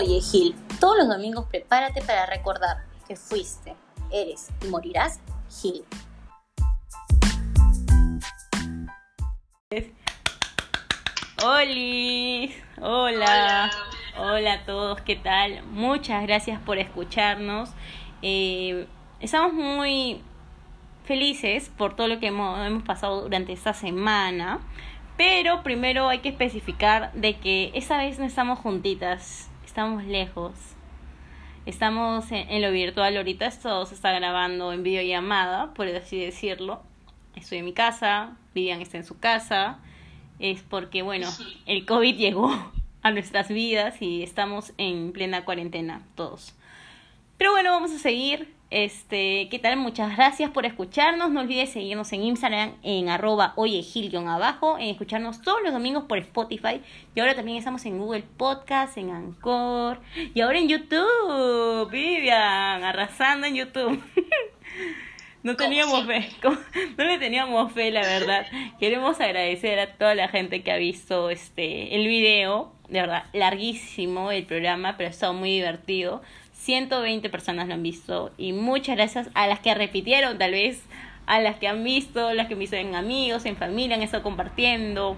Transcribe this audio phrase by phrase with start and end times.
[0.00, 3.74] Oye, Gil, todos los domingos prepárate para recordar que fuiste,
[4.12, 5.18] eres y morirás
[5.50, 5.82] Gil.
[11.44, 13.72] Oli, hola,
[14.16, 15.64] hola a todos, ¿qué tal?
[15.64, 17.70] Muchas gracias por escucharnos.
[18.22, 18.86] Eh,
[19.18, 20.22] estamos muy
[21.06, 24.60] felices por todo lo que hemos, hemos pasado durante esta semana.
[25.16, 30.54] Pero primero hay que especificar de que esa vez no estamos juntitas, estamos lejos.
[31.64, 36.82] Estamos en, lo virtual ahorita, esto se está grabando en videollamada, por así decirlo.
[37.36, 39.78] Estoy en mi casa, Vivian está en su casa.
[40.40, 41.28] Es porque, bueno,
[41.66, 42.50] el COVID llegó
[43.02, 46.56] a nuestras vidas y estamos en plena cuarentena todos.
[47.36, 49.78] Pero bueno, vamos a seguir este, ¿qué tal?
[49.78, 51.30] Muchas gracias por escucharnos.
[51.30, 56.82] No olvides seguirnos en Instagram en arroba abajo, en escucharnos todos los domingos por Spotify.
[57.14, 60.00] Y ahora también estamos en Google Podcast, en Anchor
[60.34, 61.90] y ahora en YouTube.
[61.90, 64.02] Vivian, arrasando en YouTube.
[65.40, 66.28] No teníamos fe,
[66.98, 68.46] no le teníamos fe, la verdad.
[68.80, 74.32] Queremos agradecer a toda la gente que ha visto este el video, de verdad, larguísimo
[74.32, 76.22] el programa, pero ha estado muy divertido.
[76.58, 80.82] 120 personas lo han visto y muchas gracias a las que repitieron tal vez,
[81.26, 85.16] a las que han visto, las que me en amigos, en familia, han estado compartiendo.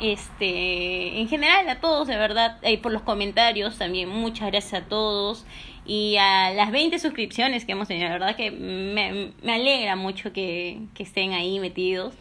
[0.00, 4.86] Este, en general a todos, de verdad, y por los comentarios también, muchas gracias a
[4.86, 5.44] todos.
[5.86, 10.32] Y a las 20 suscripciones que hemos tenido, la verdad que me, me alegra mucho
[10.32, 12.14] que, que estén ahí metidos.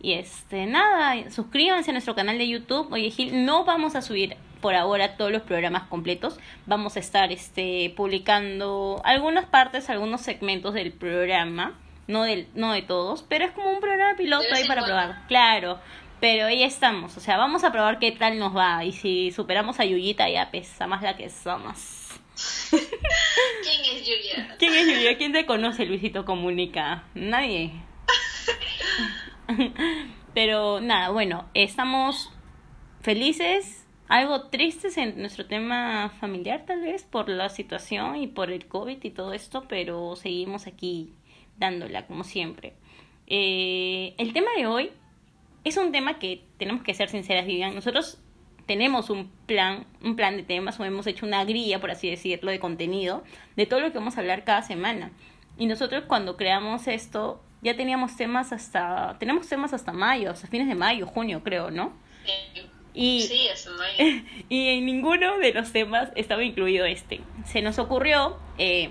[0.00, 2.92] Y este, nada, suscríbanse a nuestro canal de YouTube.
[2.92, 6.38] Oye, Gil, no vamos a subir por ahora todos los programas completos.
[6.64, 11.78] Vamos a estar este, publicando algunas partes, algunos segmentos del programa.
[12.08, 15.26] No, del, no de todos, pero es como un programa piloto ahí para probar.
[15.28, 15.78] Claro,
[16.20, 17.16] pero ahí estamos.
[17.16, 18.84] O sea, vamos a probar qué tal nos va.
[18.84, 22.08] Y si superamos a Yuyita, ya pesa más la que somos.
[22.70, 24.56] ¿Quién es Yuya?
[24.58, 25.18] ¿Quién es Yuya?
[25.18, 27.04] ¿Quién te conoce, Luisito Comunica?
[27.14, 27.72] Nadie.
[30.34, 32.30] Pero nada, bueno, estamos
[33.00, 33.81] felices
[34.12, 39.02] algo tristes en nuestro tema familiar tal vez por la situación y por el COVID
[39.02, 41.14] y todo esto, pero seguimos aquí
[41.56, 42.74] dándola como siempre.
[43.26, 44.90] Eh, el tema de hoy
[45.64, 47.74] es un tema que tenemos que ser sinceras, Vivian.
[47.74, 48.18] Nosotros
[48.66, 52.50] tenemos un plan, un plan de temas o hemos hecho una grilla, por así decirlo,
[52.50, 53.24] de contenido
[53.56, 55.10] de todo lo que vamos a hablar cada semana.
[55.56, 60.68] Y nosotros cuando creamos esto ya teníamos temas hasta, tenemos temas hasta mayo, hasta fines
[60.68, 61.94] de mayo, junio creo, ¿no?
[62.94, 63.28] Y,
[64.48, 67.20] y en ninguno de los temas estaba incluido este.
[67.46, 68.90] Se nos ocurrió eh,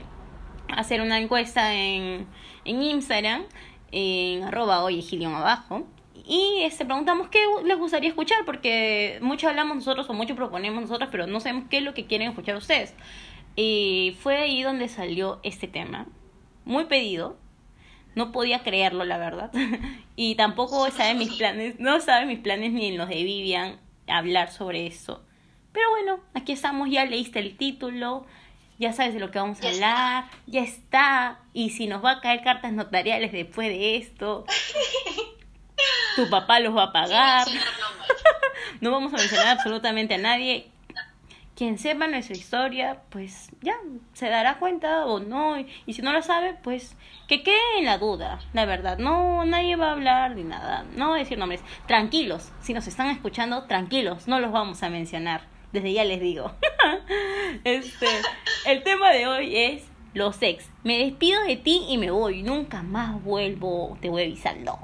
[0.69, 2.27] hacer una encuesta en,
[2.65, 3.43] en Instagram,
[3.91, 5.85] en arroba oye abajo,
[6.25, 11.09] y este, preguntamos qué les gustaría escuchar, porque mucho hablamos nosotros o mucho proponemos nosotros,
[11.11, 12.93] pero no sabemos qué es lo que quieren escuchar ustedes.
[13.55, 16.07] Y fue ahí donde salió este tema,
[16.63, 17.37] muy pedido,
[18.15, 19.51] no podía creerlo, la verdad.
[20.15, 24.51] y tampoco sabe mis planes, no sabe mis planes ni en los de Vivian hablar
[24.51, 25.23] sobre eso.
[25.71, 28.25] Pero bueno, aquí estamos, ya leíste el título,
[28.77, 31.39] ya sabes de lo que vamos a hablar, ya está.
[31.53, 34.45] Y si nos va a caer cartas notariales después de esto,
[36.15, 37.47] tu papá los va a pagar.
[38.81, 40.70] no vamos a mencionar absolutamente a nadie.
[41.55, 43.75] Quien sepa nuestra historia, pues ya
[44.13, 45.57] se dará cuenta o no.
[45.85, 46.95] Y si no lo sabe, pues
[47.27, 48.97] que quede en la duda, la verdad.
[48.97, 50.85] No, nadie va a hablar ni nada.
[50.95, 51.61] No voy a decir nombres.
[51.87, 55.41] Tranquilos, si nos están escuchando, tranquilos, no los vamos a mencionar.
[55.71, 56.51] Desde ya les digo.
[57.63, 58.07] este,
[58.65, 59.83] el tema de hoy es
[60.13, 60.69] los ex.
[60.83, 62.43] Me despido de ti y me voy.
[62.43, 63.97] Nunca más vuelvo.
[64.01, 64.79] Te voy avisando.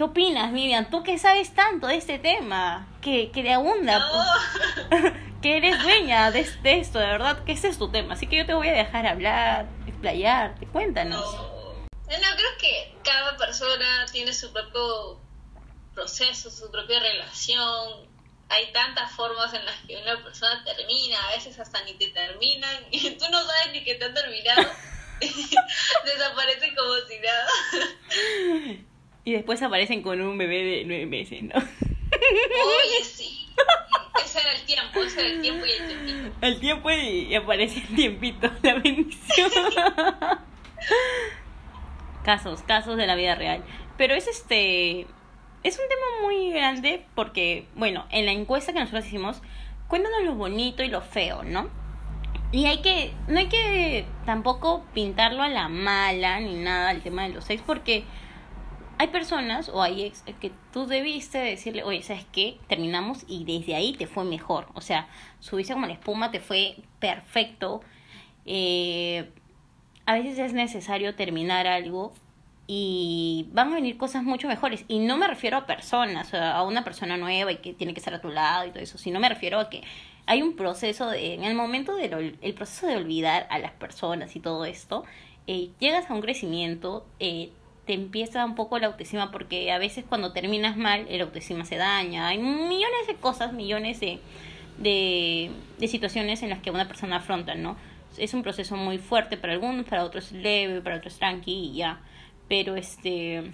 [0.00, 0.88] ¿Qué opinas, Vivian?
[0.88, 4.02] Tú que sabes tanto de este tema, que, que de abunda,
[5.42, 8.14] que eres dueña de, esto, de verdad, que ese es tu tema.
[8.14, 11.22] Así que yo te voy a dejar hablar, explayarte, cuéntanos.
[11.22, 15.20] No, creo que cada persona tiene su propio
[15.92, 18.08] proceso, su propia relación.
[18.48, 22.86] Hay tantas formas en las que una persona termina, a veces hasta ni te terminan,
[22.90, 24.66] y tú no sabes ni que te han terminado.
[25.20, 28.86] Desaparecen como si nada.
[29.24, 31.54] Y después aparecen con un bebé de nueve meses, ¿no?
[31.56, 33.46] Oye, sí.
[34.24, 36.36] Ese era el tiempo, ese era el tiempo y el tiempito.
[36.40, 39.50] El tiempo y, aparece el tiempito, la bendición.
[42.24, 43.64] casos, casos de la vida real.
[43.96, 45.06] Pero es este.
[45.62, 49.42] Es un tema muy grande porque, bueno, en la encuesta que nosotros hicimos,
[49.88, 51.68] cuéntanos lo bonito y lo feo, ¿no?
[52.52, 57.24] Y hay que, no hay que tampoco pintarlo a la mala ni nada el tema
[57.24, 58.04] de los sex porque
[59.00, 62.58] hay personas o hay ex que tú debiste decirle, oye, ¿sabes qué?
[62.68, 64.66] Terminamos y desde ahí te fue mejor.
[64.74, 65.08] O sea,
[65.38, 67.80] subiste como la espuma, te fue perfecto.
[68.44, 69.30] Eh,
[70.04, 72.12] a veces es necesario terminar algo
[72.66, 74.84] y van a venir cosas mucho mejores.
[74.86, 78.00] Y no me refiero a personas, o a una persona nueva y que tiene que
[78.00, 79.82] estar a tu lado y todo eso, sino me refiero a que
[80.26, 84.36] hay un proceso de, en el momento del el proceso de olvidar a las personas
[84.36, 85.04] y todo esto,
[85.46, 87.50] eh, llegas a un crecimiento, eh,
[87.90, 91.74] te empieza un poco la autoestima, porque a veces cuando terminas mal, el autoestima se
[91.74, 92.28] daña.
[92.28, 94.20] Hay millones de cosas, millones de,
[94.78, 97.76] de, de situaciones en las que una persona afronta, ¿no?
[98.16, 102.00] Es un proceso muy fuerte para algunos, para otros leve, para otros tranqui y ya
[102.50, 103.44] pero este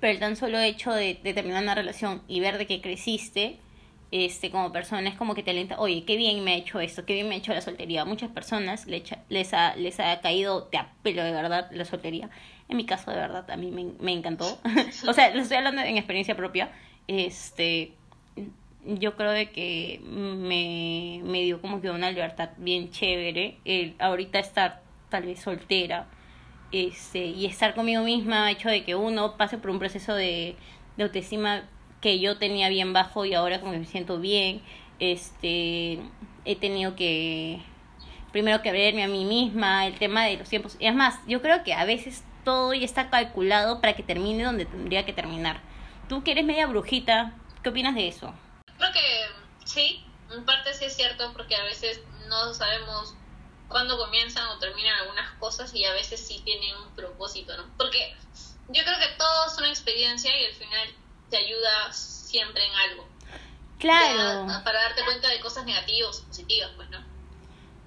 [0.00, 3.56] pero el tan solo hecho de, terminar una relación y ver de que creciste
[4.10, 7.06] este como persona es como que te alenta oye qué bien me ha hecho esto
[7.06, 10.76] qué bien me ha hecho la soltería muchas personas les ha les ha caído de
[10.76, 12.28] apelo de verdad la soltería
[12.68, 14.58] en mi caso de verdad a mí me, me encantó
[15.06, 16.70] o sea lo estoy hablando en experiencia propia
[17.06, 17.92] este
[18.84, 24.38] yo creo de que me, me dio como que una libertad bien chévere el ahorita
[24.38, 26.06] estar tal vez soltera
[26.70, 30.54] este, y estar conmigo misma ha hecho de que uno pase por un proceso de,
[30.96, 31.64] de autoestima
[32.00, 34.60] que yo tenía bien bajo y ahora como que me siento bien.
[35.00, 35.98] Este,
[36.44, 37.60] he tenido que
[38.32, 40.76] primero que verme a mí misma, el tema de los tiempos.
[40.78, 44.44] Y es más, yo creo que a veces todo ya está calculado para que termine
[44.44, 45.60] donde tendría que terminar.
[46.08, 48.34] Tú que eres media brujita, ¿qué opinas de eso?
[48.76, 49.26] Creo que
[49.64, 53.14] sí, en parte sí es cierto porque a veces no sabemos
[53.68, 57.64] cuando comienzan o terminan algunas cosas y a veces sí tienen un propósito, ¿no?
[57.76, 58.14] Porque
[58.68, 60.88] yo creo que todo es una experiencia y al final
[61.30, 63.08] te ayuda siempre en algo.
[63.78, 64.48] Claro.
[64.64, 66.98] para darte cuenta de cosas negativas o positivas, pues, ¿no?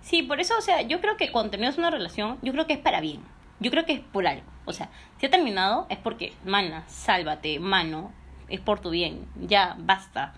[0.01, 2.74] Sí, por eso, o sea, yo creo que cuando terminas una relación, yo creo que
[2.74, 3.24] es para bien.
[3.62, 4.46] Yo creo que es por algo.
[4.66, 8.12] O sea, si ha terminado es porque, mana, sálvate, mano,
[8.50, 9.25] es por tu bien.
[9.40, 10.34] Ya, basta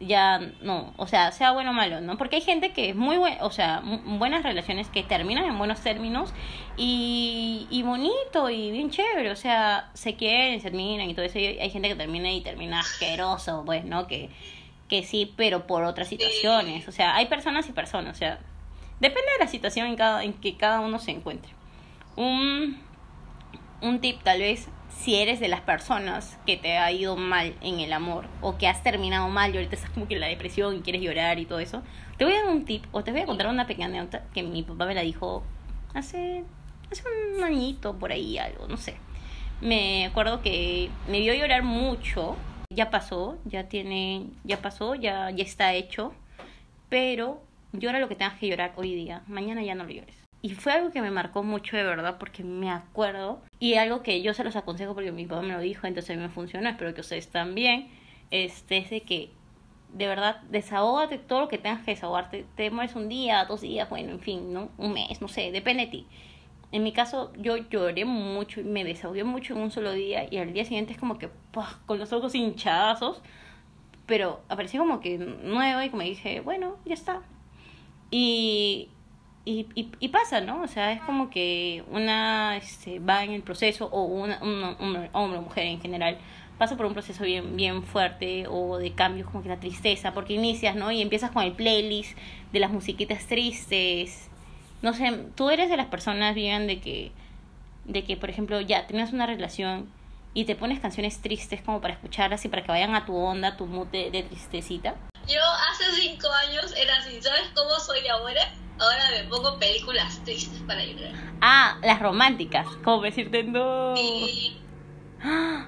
[0.00, 2.16] ya no, o sea, sea bueno o malo, ¿no?
[2.16, 5.80] Porque hay gente que es muy buena, o sea, buenas relaciones que terminan en buenos
[5.80, 6.32] términos
[6.76, 11.38] y, y bonito y bien chévere, o sea, se quieren, se terminan y todo eso.
[11.38, 14.06] Y hay gente que termina y termina asqueroso, pues, ¿no?
[14.06, 14.30] Que,
[14.88, 18.38] que sí, pero por otras situaciones, o sea, hay personas y personas, o sea,
[19.00, 21.57] depende de la situación en, cada, en que cada uno se encuentre.
[22.18, 22.76] Un,
[23.80, 27.78] un tip tal vez si eres de las personas que te ha ido mal en
[27.78, 30.76] el amor o que has terminado mal y ahorita estás como que en la depresión
[30.76, 31.84] y quieres llorar y todo eso,
[32.16, 34.42] te voy a dar un tip o te voy a contar una pequeña anécdota que
[34.42, 35.44] mi papá me la dijo
[35.94, 36.42] hace,
[36.90, 37.04] hace
[37.36, 38.96] un añito por ahí, algo, no sé.
[39.60, 42.36] Me acuerdo que me vio llorar mucho,
[42.74, 46.12] ya pasó, ya tiene, ya pasó, ya, ya está hecho,
[46.88, 47.40] pero
[47.72, 50.17] llora lo que tengas que llorar hoy día, mañana ya no lo llores.
[50.40, 54.22] Y fue algo que me marcó mucho de verdad porque me acuerdo y algo que
[54.22, 56.68] yo se los aconsejo porque mi papá me lo dijo, entonces a mí me funcionó,
[56.68, 57.88] espero que ustedes también,
[58.30, 59.30] este, es de que
[59.92, 63.88] de verdad desahógate todo lo que tengas que desahogarte, te mueres un día, dos días,
[63.88, 64.68] bueno, en fin, ¿no?
[64.78, 66.06] Un mes, no sé, depende de ti.
[66.70, 70.36] En mi caso, yo lloré mucho y me desahogué mucho en un solo día y
[70.36, 71.30] al día siguiente es como que
[71.86, 73.22] con los ojos hinchazos,
[74.06, 77.22] pero apareció como que nuevo y como dije, bueno, ya está.
[78.10, 78.90] Y
[79.48, 80.62] y, y, pasa, ¿no?
[80.62, 85.38] O sea, es como que una este, va en el proceso, o una, un hombre
[85.38, 86.18] o mujer en general,
[86.58, 90.34] pasa por un proceso bien, bien fuerte o de cambios como que la tristeza, porque
[90.34, 90.90] inicias, ¿no?
[90.90, 92.16] Y empiezas con el playlist
[92.52, 94.28] de las musiquitas tristes.
[94.82, 97.10] No sé, tú eres de las personas, bien, de que,
[97.86, 99.88] de que, por ejemplo, ya tienes una relación
[100.34, 103.56] y te pones canciones tristes como para escucharlas y para que vayan a tu onda,
[103.56, 104.94] tu mood de tristecita.
[105.26, 105.40] Yo
[105.70, 108.42] hace cinco años era así, ¿sabes cómo soy ahora?
[108.78, 111.12] Ahora me pongo películas tristes para llorar.
[111.40, 113.96] Ah, las románticas, como decirte no.
[113.96, 114.60] Sí.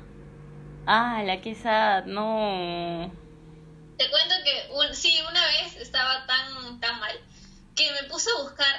[0.86, 3.12] Ah, la que esa, no.
[3.96, 7.12] Te cuento que un, sí, una vez estaba tan tan mal
[7.76, 8.74] que me puse a buscar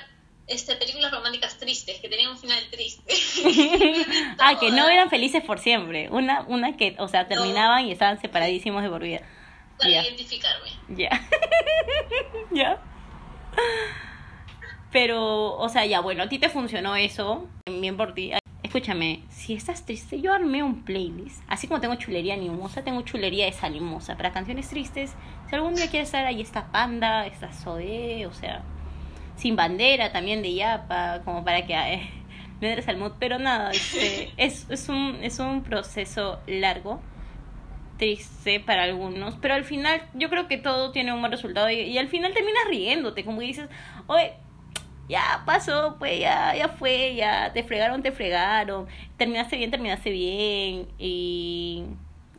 [0.47, 3.13] este películas románticas tristes que tenían un final triste.
[4.39, 6.09] ah, que no eran felices por siempre.
[6.09, 9.21] Una una que, o sea, terminaban y estaban separadísimos de por vida.
[9.77, 10.69] Para identificarme.
[10.89, 11.09] Ya.
[12.51, 12.81] ya.
[14.91, 18.31] Pero, o sea, ya, bueno, a ti te funcionó eso, bien por ti.
[18.61, 21.41] Escúchame, si estás triste, yo armé un playlist.
[21.47, 24.17] Así como tengo chulería animosa, tengo chulería de salimosa.
[24.17, 25.13] Para canciones tristes,
[25.49, 28.63] si algún día quieres estar ahí, está Panda, está Zoé, o sea,
[29.37, 32.09] Sin Bandera también de Yapa, como para que eh,
[32.59, 33.13] me entres al mood.
[33.19, 37.01] Pero nada, este, es, es, un, es un proceso largo
[37.97, 41.81] triste para algunos, pero al final yo creo que todo tiene un buen resultado y,
[41.81, 43.69] y al final terminas riéndote, como dices,
[44.07, 44.33] oye,
[45.11, 48.87] ya pasó, pues ya, ya fue, ya te fregaron, te fregaron,
[49.17, 51.83] terminaste bien, terminaste bien, y,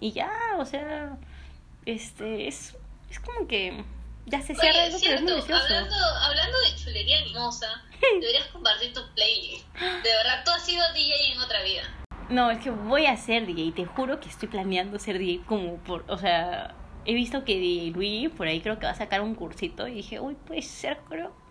[0.00, 1.18] y ya, o sea,
[1.84, 2.74] este, es,
[3.10, 3.84] es como que
[4.24, 9.02] ya se cierra Oye, pero es muy hablando, hablando de chulería animosa, deberías compartir tu
[9.14, 9.66] playlist.
[9.74, 11.82] De verdad, tú has sido DJ en otra vida.
[12.30, 15.76] No, es que voy a ser DJ, te juro que estoy planeando ser DJ como
[15.76, 16.74] por, o sea,
[17.04, 19.96] he visto que DJ Luigi por ahí creo que va a sacar un cursito y
[19.96, 21.41] dije, uy, puede ser, creo,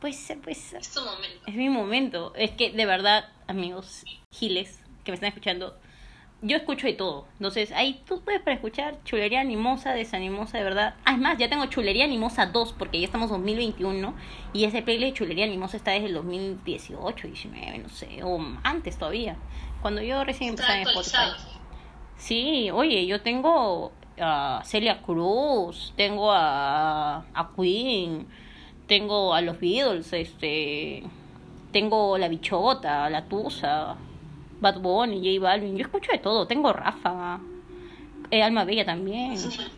[0.00, 0.80] puede ser, puede ser.
[0.80, 1.46] Es tu momento.
[1.46, 2.32] Es mi momento.
[2.34, 5.78] Es que de verdad, amigos giles que me están escuchando,
[6.42, 7.26] yo escucho de todo.
[7.34, 10.94] Entonces, ahí tú puedes para escuchar chulería animosa, desanimosa, de verdad.
[11.04, 14.14] Ah, es más, ya tengo chulería animosa 2 porque ya estamos 2021
[14.52, 18.96] y ese playlist de chulería animosa está desde el 2018, 19, no sé, o antes
[18.96, 19.36] todavía.
[19.82, 21.18] Cuando yo recién empecé en Spotify.
[22.16, 28.26] Sí, oye, yo tengo a Celia Cruz, tengo a, a Queen,
[28.90, 31.04] tengo a los Beatles, este,
[31.70, 33.94] tengo la Bichota, la Tusa,
[34.60, 37.38] Bad Bunny, J Balvin, yo escucho de todo, tengo Rafa,
[38.32, 39.36] eh, Alma Bella también,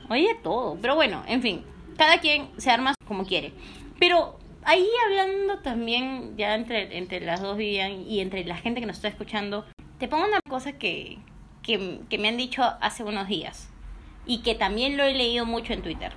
[0.08, 1.62] oye, todo, pero bueno, en fin,
[1.98, 3.52] cada quien se arma como quiere,
[3.98, 8.86] pero ahí hablando también, ya entre, entre las dos Vivian y entre la gente que
[8.86, 9.66] nos está escuchando,
[9.98, 11.18] te pongo una cosa que,
[11.62, 13.68] que, que me han dicho hace unos días
[14.24, 16.14] y que también lo he leído mucho en Twitter.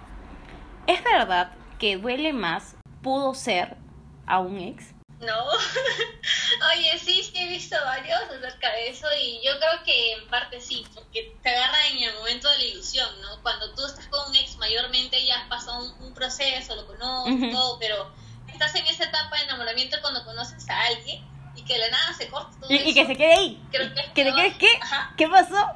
[0.88, 3.78] ¿Es verdad que duele más pudo ser
[4.26, 4.84] a un ex?
[5.22, 5.46] No.
[6.76, 10.60] Oye, sí, sí he visto varios acerca de eso y yo creo que en parte
[10.60, 13.42] sí, porque te agarra en el momento de la ilusión, ¿no?
[13.44, 17.34] Cuando tú estás con un ex mayormente ya has pasado un, un proceso, lo conoces,
[17.36, 17.52] Ujú.
[17.52, 18.12] todo, pero
[18.52, 21.24] estás en esa etapa de enamoramiento cuando conoces a alguien
[21.56, 22.94] y que de la nada se corta todo Y, y eso.
[23.02, 23.64] que se quede ahí.
[23.72, 24.70] Creo que ¿Que te quedes qué?
[24.82, 25.14] Ajá.
[25.16, 25.68] ¿Qué pasó?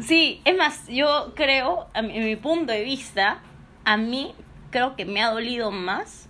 [0.00, 3.40] Sí, es más, yo creo, en mi punto de vista,
[3.84, 4.34] a mí
[4.74, 6.28] creo que me ha dolido más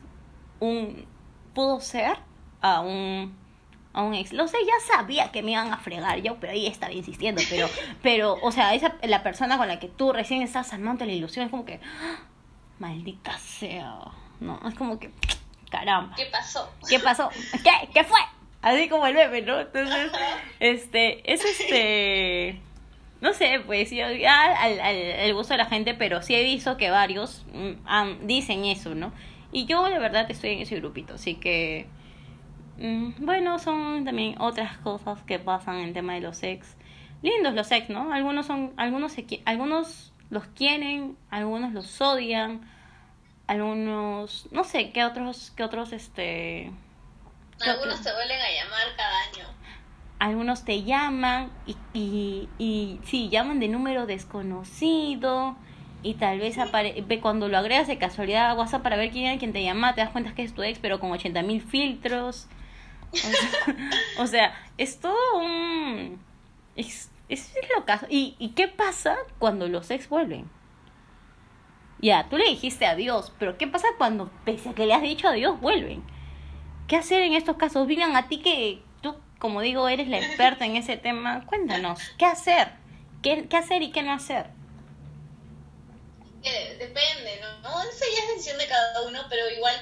[0.60, 1.06] un
[1.54, 2.18] pudo ser
[2.60, 3.34] a un
[3.94, 4.34] a un ex.
[4.34, 7.70] Lo sé, ya sabía que me iban a fregar yo, pero ahí estaba insistiendo, pero
[8.02, 11.46] pero o sea, esa la persona con la que tú recién estás armando la ilusión
[11.46, 12.18] es como que ¡ah!
[12.78, 13.96] maldita sea.
[14.40, 15.10] No, es como que
[15.70, 16.14] caramba.
[16.14, 16.70] ¿Qué pasó?
[16.86, 17.30] ¿Qué pasó?
[17.62, 17.88] ¿Qué?
[17.94, 18.20] ¿Qué fue?
[18.60, 19.58] Así como el bebé, ¿no?
[19.58, 20.12] Entonces,
[20.60, 22.60] este, es este,
[23.24, 26.44] no sé, pues yo ya al, al, al gusto de la gente, pero sí he
[26.44, 27.44] visto que varios
[27.86, 29.12] han- dicen eso, ¿no?
[29.50, 31.86] Y yo de verdad estoy en ese grupito, así que,
[32.78, 36.76] mm, bueno, son también otras cosas que pasan en el tema de los ex.
[37.22, 38.12] Lindos los ex, ¿no?
[38.12, 42.60] Algunos son, algunos se, algunos los quieren, algunos los odian,
[43.46, 46.70] algunos, no sé, qué otros, qué otros, este,
[47.62, 49.63] ¿Qué Algunos te vuelven a llamar cada año.
[50.24, 55.54] Algunos te llaman y, y, y sí, llaman de número desconocido
[56.02, 59.38] y tal vez apare cuando lo agregas de casualidad a WhatsApp para ver quién era
[59.38, 62.48] quien te llama, te das cuenta que es tu ex, pero con 80 mil filtros.
[63.12, 63.38] O sea,
[64.18, 66.18] o sea, es todo un...
[66.74, 68.06] Es, es lo caso.
[68.08, 70.48] ¿Y, ¿Y qué pasa cuando los ex vuelven?
[72.00, 75.28] Ya, tú le dijiste adiós, pero ¿qué pasa cuando, pese a que le has dicho
[75.28, 76.02] adiós, vuelven?
[76.86, 77.86] ¿Qué hacer en estos casos?
[77.86, 78.82] Vivian, a ti que
[79.38, 82.72] como digo, eres la experta en ese tema, cuéntanos, ¿qué hacer?
[83.22, 84.46] ¿Qué, qué hacer y qué no hacer?
[86.42, 87.58] Que depende, ¿no?
[87.60, 87.82] ¿no?
[87.82, 89.74] Eso ya es decisión de cada uno, pero igual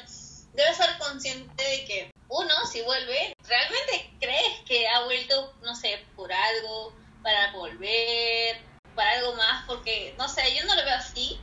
[0.54, 6.04] debes ser consciente de que uno, si vuelve, ¿realmente crees que ha vuelto, no sé,
[6.16, 8.56] por algo, para volver,
[8.94, 9.64] para algo más?
[9.66, 11.38] Porque, no sé, yo no lo veo así,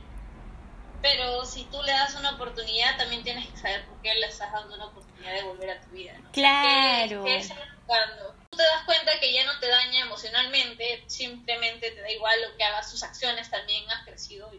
[1.02, 4.52] pero si tú le das una oportunidad, también tienes que saber por qué le estás
[4.52, 6.32] dando una oportunidad de volver a tu vida, ¿no?
[6.32, 7.24] Claro.
[7.24, 7.58] ¿Qué, qué estás
[7.90, 8.34] buscando?
[8.50, 12.56] Tú te das cuenta que ya no te daña emocionalmente, simplemente te da igual lo
[12.56, 14.50] que hagas, sus acciones también has crecido.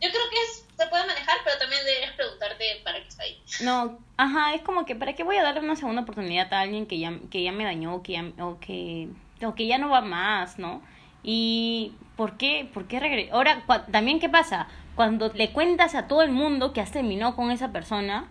[0.00, 3.42] Yo creo que es, se puede manejar, pero también deberías preguntarte para qué está ahí.
[3.62, 6.86] No, ajá, es como que ¿para qué voy a darle una segunda oportunidad a alguien
[6.86, 9.08] que ya, que ya me dañó que ya, o que,
[9.44, 10.82] o que ya no va más, ¿no?
[11.24, 14.68] Y ¿por qué, por qué regre- Ahora, también qué pasa?
[14.94, 18.28] Cuando le cuentas a todo el mundo que has terminado con esa persona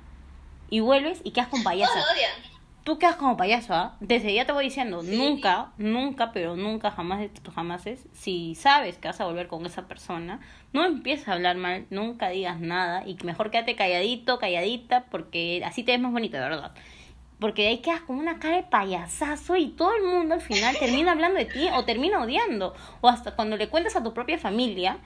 [0.69, 1.95] y vuelves y quedas con Todos payasa.
[1.99, 2.56] lo odian.
[2.87, 3.97] Tú quedas como payaso, ¿ah?
[3.99, 5.17] Desde ya te voy diciendo, Sí.
[5.17, 9.65] nunca, nunca, pero nunca, jamás de tus jamases, si sabes que vas a volver con
[9.65, 10.39] esa persona,
[10.71, 15.83] no empieces a hablar mal, nunca digas nada y mejor quédate calladito, calladita, porque así
[15.83, 16.71] te ves más bonito, de verdad.
[17.39, 20.77] Porque de ahí quedas con una cara de payasazo y todo el mundo al final
[20.79, 22.73] termina hablando de ti o termina odiando.
[23.01, 24.99] O hasta cuando le cuentas a tu propia familia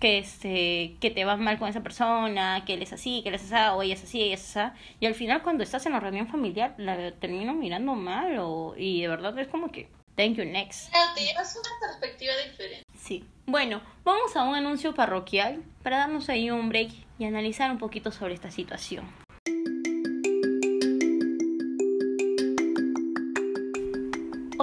[0.00, 3.34] que este que te vas mal con esa persona, que él es así, que él
[3.36, 5.92] es así, o ella es así, ella es así, y al final cuando estás en
[5.92, 10.34] la reunión familiar la termino mirando mal o, y de verdad es como que thank
[10.34, 10.90] you next.
[10.90, 12.84] Claro, te llevas una perspectiva diferente.
[12.98, 13.24] Sí.
[13.46, 18.10] Bueno, vamos a un anuncio parroquial para darnos ahí un break y analizar un poquito
[18.10, 19.04] sobre esta situación.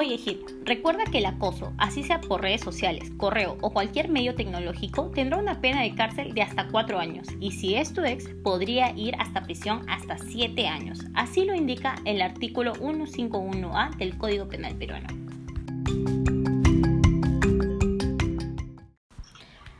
[0.06, 5.10] Oye, recuerda que el acoso, así sea por redes sociales, correo o cualquier medio tecnológico,
[5.12, 8.92] tendrá una pena de cárcel de hasta 4 años y si es tu ex, podría
[8.98, 11.00] ir hasta prisión hasta 7 años.
[11.14, 15.08] Así lo indica el artículo 151A del Código Penal peruano.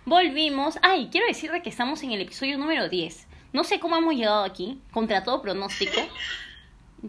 [0.06, 0.80] Volvimos.
[0.82, 3.28] Ay, quiero decirte que estamos en el episodio número 10.
[3.52, 6.00] No sé cómo hemos llegado aquí, contra todo pronóstico.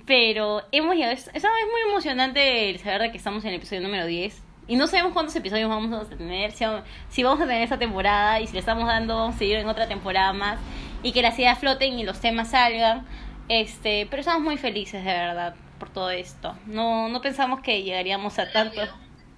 [0.06, 1.12] Pero hemos llegado.
[1.12, 4.42] Es, es muy emocionante el saber de que estamos en el episodio número 10.
[4.66, 6.64] Y no sabemos cuántos episodios vamos a tener, si,
[7.10, 9.88] si vamos a tener esta temporada y si le estamos dando, vamos seguir en otra
[9.88, 10.58] temporada más.
[11.02, 13.06] Y que las ideas floten y los temas salgan.
[13.48, 16.56] Este, pero estamos muy felices de verdad por todo esto.
[16.66, 18.80] No, no pensamos que llegaríamos a tanto.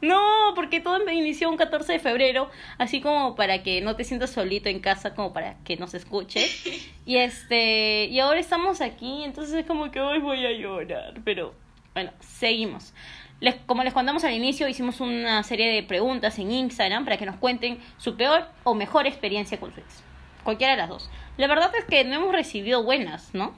[0.03, 4.31] No, porque todo inició un 14 de febrero, así como para que no te sientas
[4.31, 6.65] solito en casa, como para que nos escuches.
[7.07, 11.55] Y este, y ahora estamos aquí, entonces es como que hoy voy a llorar, pero
[11.95, 12.93] bueno, seguimos.
[13.39, 17.25] Les, como les contamos al inicio, hicimos una serie de preguntas en Instagram para que
[17.25, 20.03] nos cuenten su peor o mejor experiencia con su ex.
[20.43, 21.11] Cualquiera de las dos.
[21.37, 23.55] La verdad es que no hemos recibido buenas, ¿no?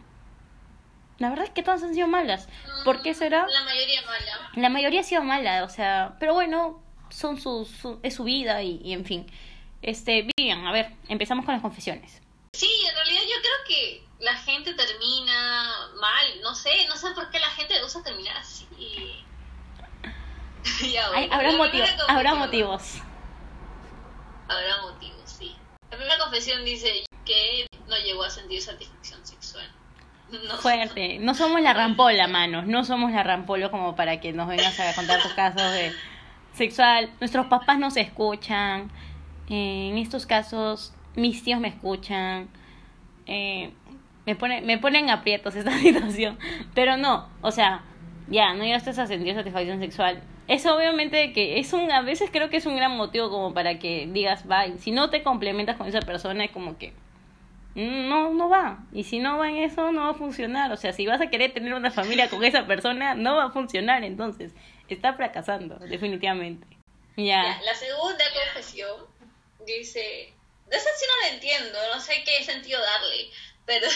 [1.19, 2.49] La verdad es que todas han sido malas.
[2.85, 3.47] ¿Por qué será?
[3.49, 4.51] La mayoría mala.
[4.55, 7.71] La mayoría ha sido mala, o sea, pero bueno, son sus,
[8.03, 9.27] es su vida y, en fin.
[9.83, 12.21] Este, bien, a ver, empezamos con las confesiones.
[12.53, 17.31] Sí, en realidad yo creo que la gente termina mal, no sé, no sé por
[17.31, 18.67] qué la gente le gusta terminar así.
[20.93, 22.95] ya, habrá, motivos, habrá motivos.
[24.49, 25.57] Habrá motivos, sí.
[25.91, 29.25] La primera confesión dice que no llegó a sentir satisfacción
[30.31, 30.59] sexual.
[30.61, 31.19] Fuerte.
[31.21, 32.67] No somos la rampola, manos.
[32.67, 35.93] No somos la rampola como para que nos vengas a contar tus casos de
[36.53, 37.11] sexual.
[37.21, 38.91] Nuestros papás nos escuchan.
[39.49, 42.49] en estos casos, mis tíos me escuchan.
[43.27, 43.73] Eh,
[44.27, 46.39] me, pone, me ponen aprietos esta situación.
[46.75, 47.83] Pero no, o sea,
[48.29, 50.23] ya, no llegaste a sentir satisfacción sexual.
[50.49, 53.79] Es obviamente que es un, a veces creo que es un gran motivo como para
[53.79, 54.79] que digas, bye.
[54.79, 56.95] Si no te complementas con esa persona, es como que
[57.79, 58.85] no, no va.
[58.93, 60.73] Y si no va en eso, no va a funcionar.
[60.73, 63.51] O sea, si vas a querer tener una familia con esa persona, no va a
[63.51, 64.03] funcionar.
[64.03, 64.53] Entonces,
[64.89, 66.67] está fracasando, definitivamente.
[67.17, 67.61] Ya.
[67.65, 69.07] la segunda confesión
[69.67, 70.33] dice,
[70.69, 73.31] de esa sí no la entiendo, no sé qué sentido darle,
[73.67, 73.87] pero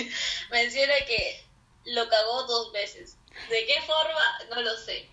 [0.50, 1.44] menciona que
[1.86, 3.18] lo cagó dos veces.
[3.50, 4.54] ¿De qué forma?
[4.54, 5.08] No lo sé.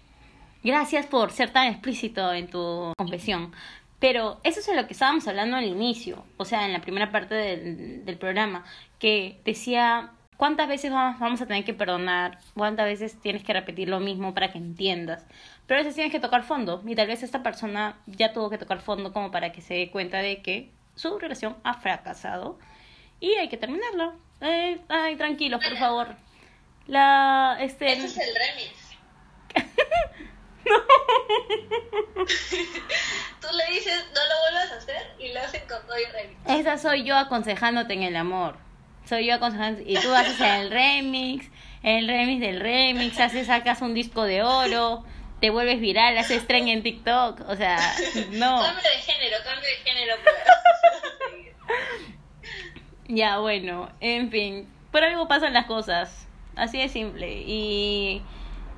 [0.64, 3.56] Gracias por ser tan explícito en tu confesión.
[4.00, 7.36] Pero eso es lo que estábamos hablando al inicio, o sea, en la primera parte
[7.36, 8.64] del, del programa,
[8.98, 14.00] que decía cuántas veces vamos, a tener que perdonar, cuántas veces tienes que repetir lo
[14.00, 15.26] mismo para que entiendas.
[15.68, 18.58] Pero a veces tienes que tocar fondo, y tal vez esta persona ya tuvo que
[18.58, 22.58] tocar fondo como para que se dé cuenta de que su relación ha fracasado
[23.20, 24.14] y hay que terminarlo.
[24.40, 26.16] Eh, ay, tranquilos, por favor.
[26.88, 27.92] La, este...
[27.92, 28.98] Ese es el remix.
[33.42, 36.39] Tú le dices, no lo vuelvas a hacer y lo hacen con todo el remix.
[36.50, 38.58] Esa soy yo aconsejándote en el amor.
[39.06, 39.90] Soy yo aconsejándote.
[39.90, 41.48] Y tú haces el remix,
[41.84, 45.06] el remix del remix, haces, sacas un disco de oro,
[45.42, 47.42] te vuelves viral, haces tren en TikTok.
[47.48, 47.78] O sea,
[48.32, 48.62] no.
[48.64, 50.16] Cambio de género, cambio de género.
[53.08, 54.68] ya, bueno, en fin.
[54.92, 56.28] Por algo pasan las cosas.
[56.56, 57.44] Así de simple.
[57.46, 58.24] Y,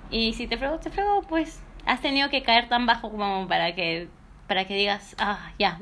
[0.09, 3.73] y si te frego, te frego, pues has tenido que caer tan bajo como para
[3.75, 4.09] que
[4.47, 5.79] para que digas, ah, ya,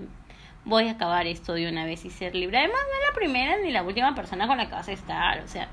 [0.70, 2.60] voy a acabar esto de una vez y ser libre.
[2.60, 5.40] Además, no es la primera ni la última persona con la que vas a estar,
[5.42, 5.70] o sea,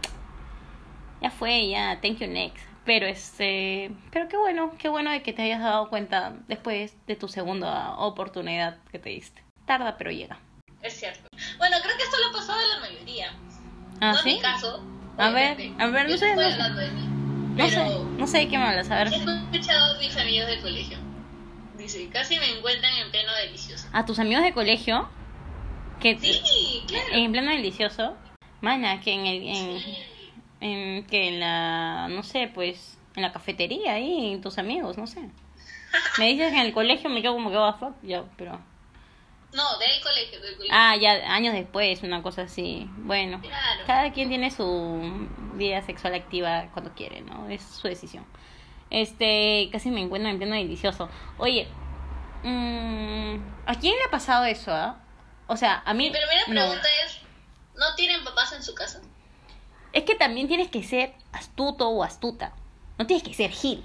[1.21, 2.65] ya fue, ya, thank you next.
[2.85, 7.17] Pero este, pero qué bueno, qué bueno de que te hayas dado cuenta después de
[7.17, 9.43] tu segunda oportunidad que te diste.
[9.67, 10.39] Tarda, pero llega.
[10.83, 11.29] Es cierto.
[11.59, 13.33] Bueno, creo que esto lo ha pasado a la mayoría.
[14.01, 14.31] ¿Ah, no ¿sí?
[14.31, 14.85] en mi caso.
[15.19, 16.37] A ver, a ver, no sé.
[16.37, 16.43] No,
[16.77, 17.09] de mí.
[17.57, 19.09] no sé, no sé de qué me hablas, a ver.
[19.13, 21.06] He escuchado a mis amigos del colegio.
[21.87, 23.87] Dice, casi me encuentran en pleno delicioso.
[23.93, 25.09] ¿A tus amigos de colegio?
[26.01, 27.07] Que Sí, claro.
[27.13, 28.17] en pleno delicioso.
[28.61, 29.83] Mana, que en el, en,
[30.61, 35.21] en, que en la, no sé, pues, en la cafetería ahí, tus amigos, no sé.
[36.19, 38.61] Me dices que en el colegio me quedo como que va fuck, ya, pero.
[39.55, 40.77] No, del colegio, del colegio.
[40.77, 42.91] Ah, ya años después, una cosa así.
[42.99, 43.85] Bueno, Claro.
[43.87, 47.49] cada quien tiene su vida sexual activa cuando quiere, ¿no?
[47.49, 48.27] Es su decisión.
[48.91, 51.09] Este, casi me encuentro en pleno delicioso.
[51.39, 51.69] Oye,
[52.43, 55.01] mm, ¿a quién le ha pasado eso, ah?
[55.49, 56.05] O sea, a mí.
[56.05, 56.55] Mi primera no.
[56.55, 57.21] pregunta es,
[57.77, 59.01] ¿no tienen papás en su casa?
[59.93, 62.53] Es que también tienes que ser astuto o astuta.
[62.99, 63.85] No tienes que ser gil.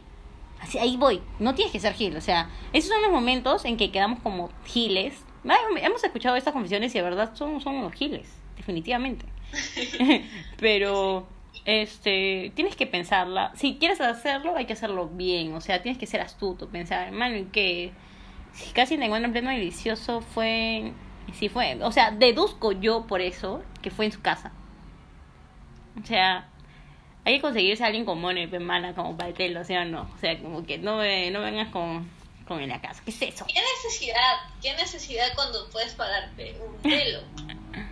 [0.59, 1.21] Así, ahí voy.
[1.39, 2.15] No tienes que ser gil.
[2.15, 5.23] O sea, esos son los momentos en que quedamos como giles.
[5.47, 8.27] Ah, Hemos escuchado estas confesiones y de verdad son, son unos giles.
[8.57, 9.25] Definitivamente.
[10.57, 11.27] Pero
[11.65, 13.51] este, tienes que pensarla.
[13.55, 15.53] Si quieres hacerlo, hay que hacerlo bien.
[15.53, 17.91] O sea, tienes que ser astuto, pensar, hermano, ¿en qué?
[18.53, 20.93] Si casi te encuentro en pleno delicioso, fue.
[21.33, 21.77] Sí, fue.
[21.83, 24.51] O sea, deduzco yo por eso que fue en su casa.
[26.01, 26.49] O sea,
[27.23, 30.09] hay que conseguirse a alguien con mono y mala como para el o sea, no.
[30.13, 32.09] O sea, como que no, no vengas con,
[32.47, 33.01] con en la casa.
[33.05, 33.45] ¿Qué es eso?
[33.47, 34.37] ¿Qué necesidad?
[34.61, 37.19] ¿Qué necesidad cuando puedes pagarte un pelo?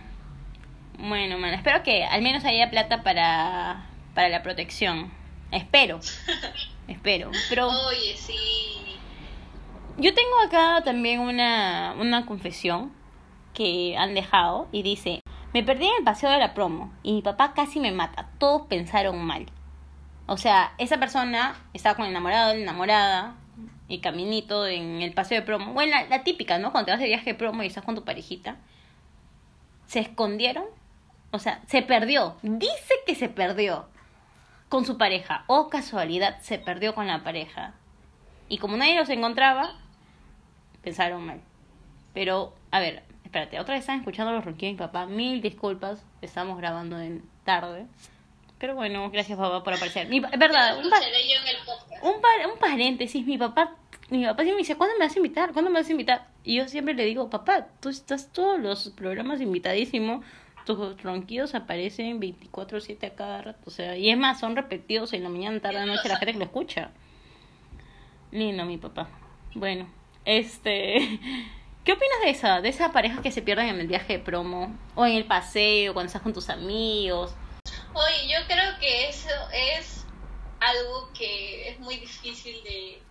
[1.00, 5.10] Bueno, espero que al menos haya plata para, para la protección.
[5.50, 5.98] Espero.
[6.88, 7.30] espero.
[7.48, 8.98] Pero Oye, sí.
[9.96, 12.92] yo tengo acá también una, una confesión
[13.54, 15.20] que han dejado y dice,
[15.54, 18.28] me perdí en el paseo de la promo y mi papá casi me mata.
[18.38, 19.46] Todos pensaron mal.
[20.26, 23.36] O sea, esa persona estaba con el enamorado, la enamorada
[23.88, 25.72] y caminito en el paseo de promo.
[25.72, 26.72] Bueno, la, la típica, ¿no?
[26.72, 28.58] Cuando te vas de viaje de promo y estás con tu parejita.
[29.86, 30.64] Se escondieron.
[31.32, 32.36] O sea, se perdió.
[32.42, 33.86] Dice que se perdió
[34.68, 35.44] con su pareja.
[35.46, 37.74] O casualidad, se perdió con la pareja.
[38.48, 39.74] Y como nadie los encontraba,
[40.82, 41.40] pensaron mal.
[42.14, 45.06] Pero, a ver, espérate, otra vez están escuchando los ronquidos de mi papá.
[45.06, 47.86] Mil disculpas, estamos grabando en tarde.
[48.58, 50.08] Pero bueno, gracias papá por aparecer.
[50.08, 52.04] Mi, verdad, un, pa- Escucharé yo en el podcast.
[52.04, 53.74] un, pa- un paréntesis, mi papá,
[54.10, 55.52] mi papá siempre me dice, ¿cuándo me vas a invitar?
[55.52, 56.26] ¿Cuándo me vas a invitar?
[56.44, 60.22] Y yo siempre le digo, papá, tú estás todos los programas invitadísimo,
[60.76, 65.22] tus ronquidos aparecen 24/7 a cada rato, o sea, y es más, son repetidos en
[65.22, 66.90] la mañana, tarde, noche, la gente que lo escucha.
[68.30, 69.08] Lindo mi papá.
[69.54, 69.88] Bueno,
[70.24, 70.94] este,
[71.84, 74.76] ¿qué opinas de esa, de esa pareja que se pierden en el viaje de promo
[74.94, 77.34] o en el paseo cuando estás con tus amigos?
[77.92, 80.06] Oye, yo creo que eso es
[80.60, 83.02] algo que es muy difícil de,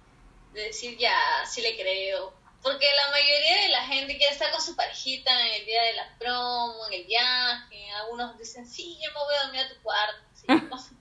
[0.53, 2.38] de decir ya, sí le creo.
[2.61, 5.93] Porque la mayoría de la gente quiere estar con su parejita en el día de
[5.93, 7.91] la promo, en el viaje.
[8.03, 10.21] Algunos dicen, sí, yo me voy a dormir a tu cuarto.
[10.33, 10.45] ¿sí?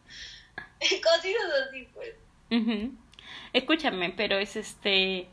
[1.02, 2.14] Cositas así, pues.
[3.52, 5.28] Escúchame, pero es este.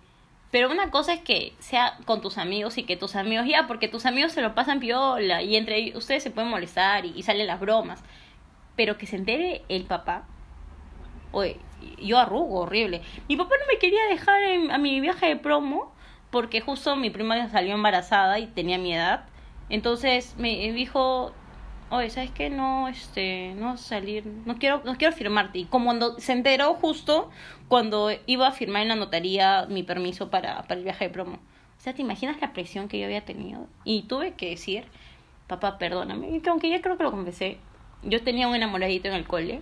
[0.52, 3.88] Pero una cosa es que sea con tus amigos y que tus amigos ya, porque
[3.88, 7.24] tus amigos se lo pasan piola y entre ellos- ustedes se pueden molestar y, y
[7.24, 8.02] salen las bromas.
[8.76, 10.28] Pero que se entere el papá.
[11.32, 11.60] Oye,
[12.00, 13.02] yo arrugo horrible.
[13.28, 15.94] Mi papá no me quería dejar en- a mi viaje de promo
[16.36, 19.24] porque justo mi prima salió embarazada y tenía mi edad.
[19.70, 21.32] Entonces me dijo,
[21.90, 22.50] oye, ¿sabes qué?
[22.50, 25.60] No, este, no salir, no quiero, no quiero firmarte.
[25.60, 27.30] Y como cuando se enteró justo
[27.70, 31.36] cuando iba a firmar en la notaría mi permiso para, para el viaje de promo.
[31.36, 33.68] O sea, ¿te imaginas la presión que yo había tenido?
[33.86, 34.84] Y tuve que decir,
[35.48, 36.42] papá, perdóname.
[36.42, 37.60] Que aunque ya creo que lo confesé,
[38.04, 39.62] yo tenía un enamoradito en el cole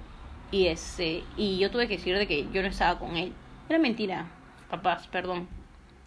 [0.49, 3.31] y este, y yo tuve que decir de que yo no estaba con él.
[3.69, 4.25] Era mentira,
[4.71, 5.47] papás, perdón.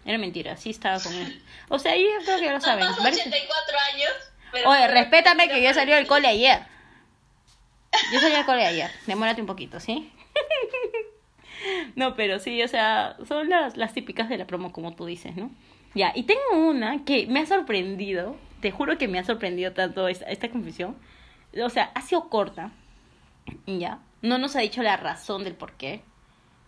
[0.06, 1.42] Era mentira, sí estaba con él.
[1.68, 2.86] O sea, ellos creo que ya lo saben.
[2.86, 4.10] Papás Varios- 84 años.
[4.52, 6.60] pero- Oye, respétame que yo salí del cole ayer.
[8.12, 8.90] Yo salí del cole ayer.
[9.06, 10.10] Demórate un poquito, ¿sí?
[11.96, 15.34] No, pero sí, o sea, son las, las típicas de la promo, como tú dices,
[15.36, 15.50] ¿no?
[15.94, 18.36] Ya, y tengo una que me ha sorprendido.
[18.60, 20.96] Te juro que me ha sorprendido tanto esta, esta confesión.
[21.60, 22.70] O sea, ha sido corta.
[23.66, 23.98] Ya.
[24.22, 26.02] No nos ha dicho la razón del por qué.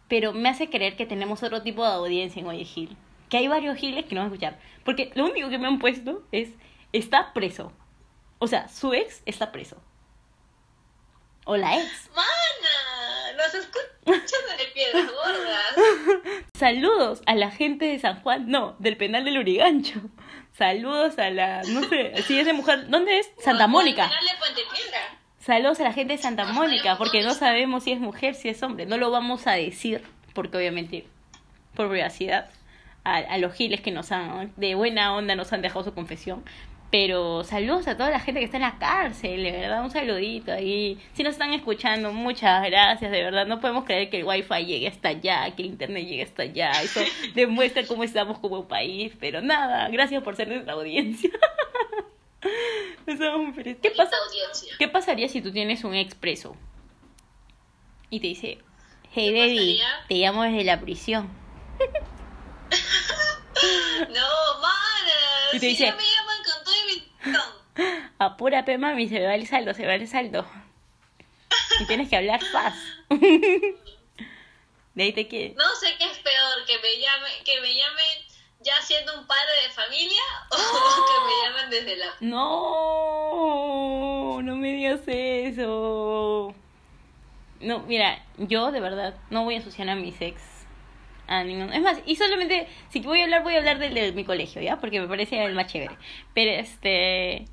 [0.09, 2.97] Pero me hace creer que tenemos otro tipo de audiencia en Oye Gil.
[3.29, 4.59] Que hay varios giles que no van a escuchar.
[4.85, 6.51] Porque lo único que me han puesto es,
[6.93, 7.73] está preso.
[8.39, 9.77] O sea, su ex está preso.
[11.45, 12.11] O la ex.
[12.15, 16.45] Mana, nos escuchan de piedras gordas.
[16.55, 20.01] Saludos a la gente de San Juan, no, del penal del Urigancho.
[20.53, 23.31] Saludos a la, no sé, si es de mujer, ¿dónde es?
[23.39, 24.05] Santa Mónica.
[24.05, 24.99] al final de Puente Piedra.
[25.39, 28.63] Saludos a la gente de Santa Mónica, porque no sabemos si es mujer, si es
[28.63, 28.85] hombre.
[28.85, 30.03] No lo vamos a decir,
[30.35, 31.07] porque obviamente,
[31.75, 32.51] por privacidad,
[33.05, 36.45] a, a los giles que nos han, de buena onda, nos han dejado su confesión.
[36.91, 40.53] Pero saludos a toda la gente que está en la cárcel, de verdad, un saludito
[40.53, 40.99] ahí.
[41.13, 43.47] Si nos están escuchando, muchas gracias, de verdad.
[43.47, 46.71] No podemos creer que el wifi llegue hasta allá, que el internet llegue hasta allá.
[46.83, 47.01] Eso
[47.35, 49.13] demuestra cómo estamos como país.
[49.21, 51.31] Pero nada, gracias por ser nuestra audiencia.
[53.07, 53.81] Estamos muy felices.
[53.83, 54.17] ¿Qué pasa?
[54.79, 56.57] ¿Qué pasaría si tú tienes un expreso
[58.09, 58.59] y te dice,
[59.13, 61.29] hey ¿Qué baby, te llamo desde la prisión?
[64.09, 65.19] No, mana.
[65.53, 67.05] Y te si me llaman con todo y mi.
[68.19, 70.47] Apúrate mami, se me va el saldo, se me va el saldo.
[71.81, 72.75] Y tienes que hablar paz.
[74.95, 75.57] De ahí te quieres.
[75.57, 78.27] No sé qué es peor, que me llame, que me llamen
[78.61, 83.33] ya siendo un padre de familia o que me llamen desde la No,
[84.43, 86.55] no me digas eso.
[87.61, 90.41] No, mira, yo de verdad no voy a asociar a mis ex
[91.29, 91.73] a ningún.
[91.73, 94.63] Es más, y solamente, si voy a hablar, voy a hablar del de mi colegio,
[94.63, 94.79] ¿ya?
[94.81, 95.99] Porque me parece el más chévere.
[96.35, 97.51] Pero este.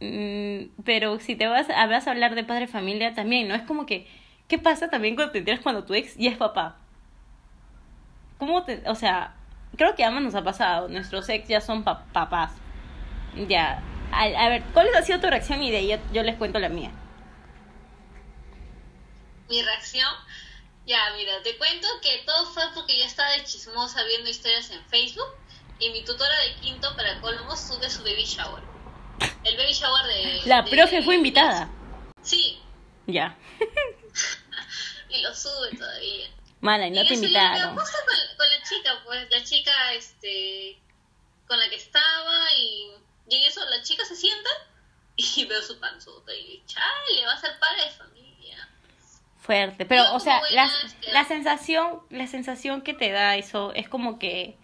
[0.00, 3.54] mm, pero si te vas, a- vas a hablar de padre familia también, ¿no?
[3.54, 4.06] Es como que,
[4.48, 6.78] ¿qué pasa también cuando te enteras cuando tu ex ya es papá?
[8.38, 9.34] ¿Cómo te, o sea,
[9.76, 12.52] creo que a ambos nos ha pasado, nuestros ex ya son pa- papás.
[13.34, 15.62] Ya, a, ver, ¿cuál ha sido tu reacción?
[15.62, 16.92] Y de ahí yo les cuento la mía.
[19.48, 20.10] Mi reacción,
[20.86, 24.84] ya, mira, te cuento que todo fue porque yo estaba de chismosa viendo historias en
[24.86, 25.34] Facebook
[25.78, 28.62] y mi tutora de quinto para colmo sube su baby shower.
[29.44, 30.42] El baby shower de...
[30.46, 31.68] La de- profe fue invitada.
[32.22, 32.60] Sí,
[33.06, 33.36] Ya.
[35.08, 36.28] y lo sube todavía.
[36.60, 37.70] Mala, y no y te invitaron.
[37.70, 39.02] ¿qué pasa con, con la chica?
[39.04, 40.78] Pues la chica, este,
[41.46, 42.90] con la que estaba y,
[43.28, 44.50] y en eso la chica se sienta
[45.16, 48.15] y veo su panzota y chale, va a ser padre de familia.
[49.46, 50.68] Fuerte, pero, o sea, la,
[51.12, 54.56] la sensación, la sensación que te da eso es como que,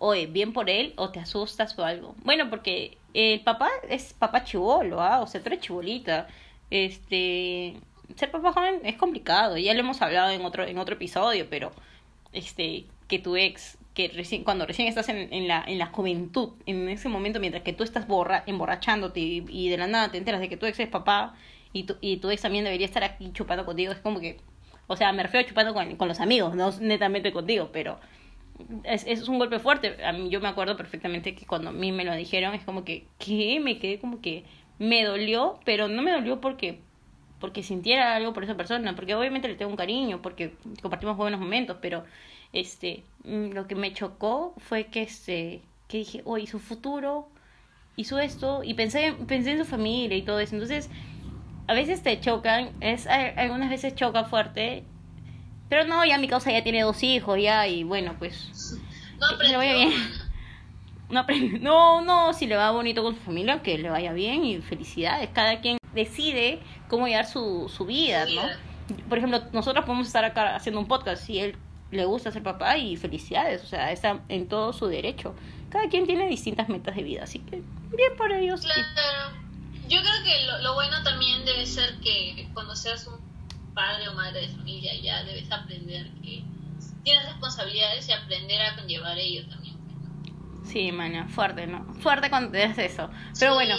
[0.00, 2.16] oye, bien por él o te asustas o algo.
[2.24, 5.20] Bueno, porque el papá es papá chivolo, ¿ah?
[5.20, 6.26] O sea, tú eres chibolita.
[6.70, 7.76] Este,
[8.16, 11.70] ser papá joven es complicado, ya lo hemos hablado en otro, en otro episodio, pero,
[12.32, 16.50] este, que tu ex, que recién, cuando recién estás en, en la, en la juventud,
[16.66, 20.18] en ese momento, mientras que tú estás borra, emborrachándote y, y de la nada te
[20.18, 21.36] enteras de que tu ex es papá
[21.76, 24.38] y tu, y tu ex también debería estar aquí chupando contigo, es como que,
[24.86, 27.98] o sea, me refiero chupando con, con los amigos, no netamente contigo, pero
[28.84, 30.02] es, es un golpe fuerte.
[30.04, 32.84] A mí, yo me acuerdo perfectamente que cuando a mí me lo dijeron, es como
[32.84, 33.60] que, ¿qué?
[33.60, 34.44] Me quedé como que
[34.78, 36.80] me dolió, pero no me dolió porque
[37.38, 41.38] porque sintiera algo por esa persona, porque obviamente le tengo un cariño, porque compartimos buenos
[41.38, 42.04] momentos, pero
[42.54, 47.28] este mm, lo que me chocó fue que este que dije, "Oye, su futuro
[47.96, 50.54] hizo esto" y pensé pensé en su familia y todo eso.
[50.54, 50.88] Entonces,
[51.68, 54.84] a veces te chocan, es algunas veces choca fuerte,
[55.68, 58.78] pero no, ya mi causa ya tiene dos hijos ya y bueno, pues
[59.18, 59.60] No le aprendió.
[59.60, 59.92] bien.
[61.08, 61.24] No,
[61.60, 65.28] no, no, si le va bonito con su familia, que le vaya bien y felicidades.
[65.32, 68.42] Cada quien decide cómo llevar su, su vida, ¿no?
[69.08, 71.54] Por ejemplo, nosotros podemos estar acá haciendo un podcast si él
[71.92, 75.32] le gusta ser papá y felicidades, o sea, está en todo su derecho.
[75.70, 77.62] Cada quien tiene distintas metas de vida, así que
[77.96, 78.62] bien por ellos.
[78.62, 79.45] Claro.
[79.88, 83.14] Yo creo que lo, lo bueno también debe ser que cuando seas un
[83.74, 86.42] padre o madre de familia ya debes aprender que
[87.04, 89.76] tienes responsabilidades y aprender a conllevar ello también.
[90.64, 91.84] Sí, mana, fuerte, ¿no?
[92.00, 93.08] Fuerte cuando te das eso.
[93.38, 93.54] Pero Sí.
[93.66, 93.76] bueno,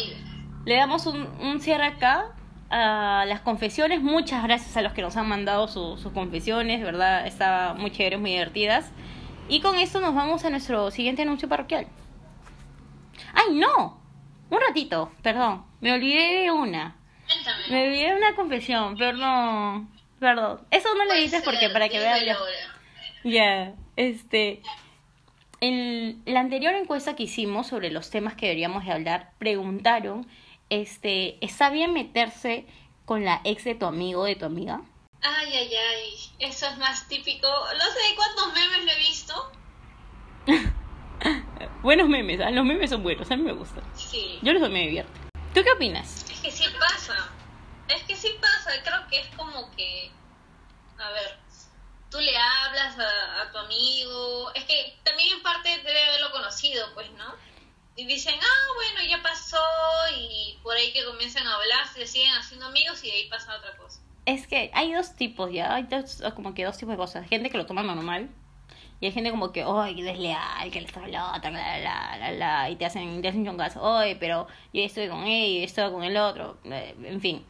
[0.66, 2.26] Le damos un, un cierre acá
[2.70, 4.02] a las confesiones.
[4.02, 7.26] Muchas gracias a los que nos han mandado su- sus confesiones, ¿verdad?
[7.26, 8.92] Está muy chéveres, muy divertidas.
[9.50, 11.88] Y con esto nos vamos a nuestro siguiente anuncio parroquial.
[13.34, 13.97] ¡Ay, no!
[14.50, 15.66] Un ratito, perdón.
[15.82, 16.96] Me olvidé de una.
[17.26, 17.64] Cuéntame.
[17.70, 19.90] Me olvidé de una confesión, perdón.
[20.20, 20.66] Perdón.
[20.72, 22.38] Eso no le Puede dices porque para que vean.
[23.24, 24.62] Ya, este.
[25.60, 30.28] En la anterior encuesta que hicimos sobre los temas que deberíamos de hablar, preguntaron,
[30.70, 32.68] este, ¿está bien meterse
[33.06, 34.82] con la ex de tu amigo o de tu amiga?
[35.22, 36.14] Ay, ay, ay.
[36.40, 37.48] Eso es más típico.
[37.48, 39.52] No sé cuántos memes lo he visto.
[41.82, 42.52] Buenos memes, ¿ah?
[42.52, 43.84] los memes son buenos, a mí me gustan.
[43.96, 44.40] Sí.
[44.42, 45.20] Yo los me divierte.
[45.54, 46.26] ¿Tú qué opinas?
[46.30, 47.30] Es que sí pasa.
[47.90, 48.72] Es que sí pasa.
[48.84, 50.12] Creo que es como que.
[51.00, 51.38] A ver.
[52.12, 54.52] Tú le hablas a, a tu amigo.
[54.54, 57.36] Es que también en parte debe haberlo conocido, pues, ¿no?
[57.96, 59.58] Y dicen, ah, bueno, ya pasó.
[60.16, 63.58] Y por ahí que comienzan a hablar, se siguen haciendo amigos y de ahí pasa
[63.58, 64.00] otra cosa.
[64.26, 65.74] Es que hay dos tipos, ¿ya?
[65.74, 67.28] Hay dos, como que dos tipos de cosas.
[67.28, 68.30] Gente que lo toma normal.
[69.00, 70.72] Y hay gente como que, ¡ay, desleal!
[70.72, 73.98] Que le está la, la, la, la, y te hacen, te hacen chongazo.
[73.98, 76.58] ¡ay, pero yo estoy con él, yo estoy con el otro!
[76.66, 77.44] Eh, en fin.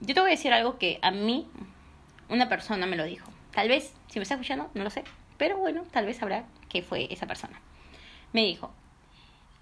[0.00, 1.46] Yo te voy a decir algo que a mí
[2.28, 3.30] una persona me lo dijo.
[3.52, 5.04] Tal vez, si me está escuchando, no lo sé.
[5.38, 7.60] Pero bueno, tal vez sabrá que fue esa persona.
[8.32, 8.72] Me dijo.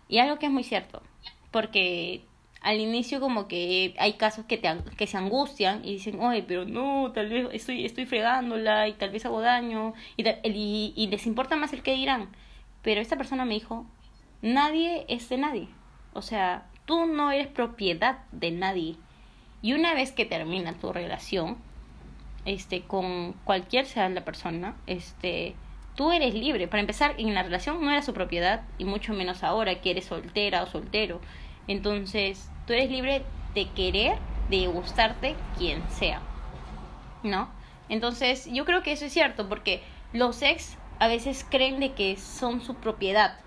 [0.08, 1.02] Y algo que es muy cierto.
[1.50, 2.24] Porque
[2.60, 6.64] al inicio como que hay casos que, te, que se angustian y dicen, oye, pero
[6.64, 11.26] no, tal vez estoy, estoy fregándola y tal vez hago daño y, y, y les
[11.26, 12.28] importa más el que dirán.
[12.82, 13.86] Pero esta persona me dijo,
[14.42, 15.68] nadie es de nadie.
[16.12, 18.96] O sea, tú no eres propiedad de nadie.
[19.62, 21.58] Y una vez que termina tu relación,
[22.44, 25.54] este, con cualquier sea la persona, este,
[25.94, 26.68] tú eres libre.
[26.68, 30.06] Para empezar, en la relación no era su propiedad, y mucho menos ahora que eres
[30.06, 31.20] soltera o soltero.
[31.70, 33.22] Entonces, tú eres libre
[33.54, 36.20] de querer, de gustarte quien sea.
[37.22, 37.48] ¿No?
[37.88, 39.80] Entonces, yo creo que eso es cierto, porque
[40.12, 43.38] los ex a veces creen de que son su propiedad.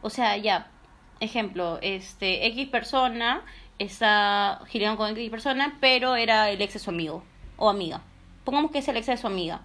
[0.00, 0.70] O sea, ya,
[1.18, 3.42] ejemplo, este, X persona
[3.80, 7.24] está girando con X persona, pero era el ex de su amigo
[7.56, 8.00] o amiga.
[8.44, 9.62] Pongamos que es el ex de su amiga.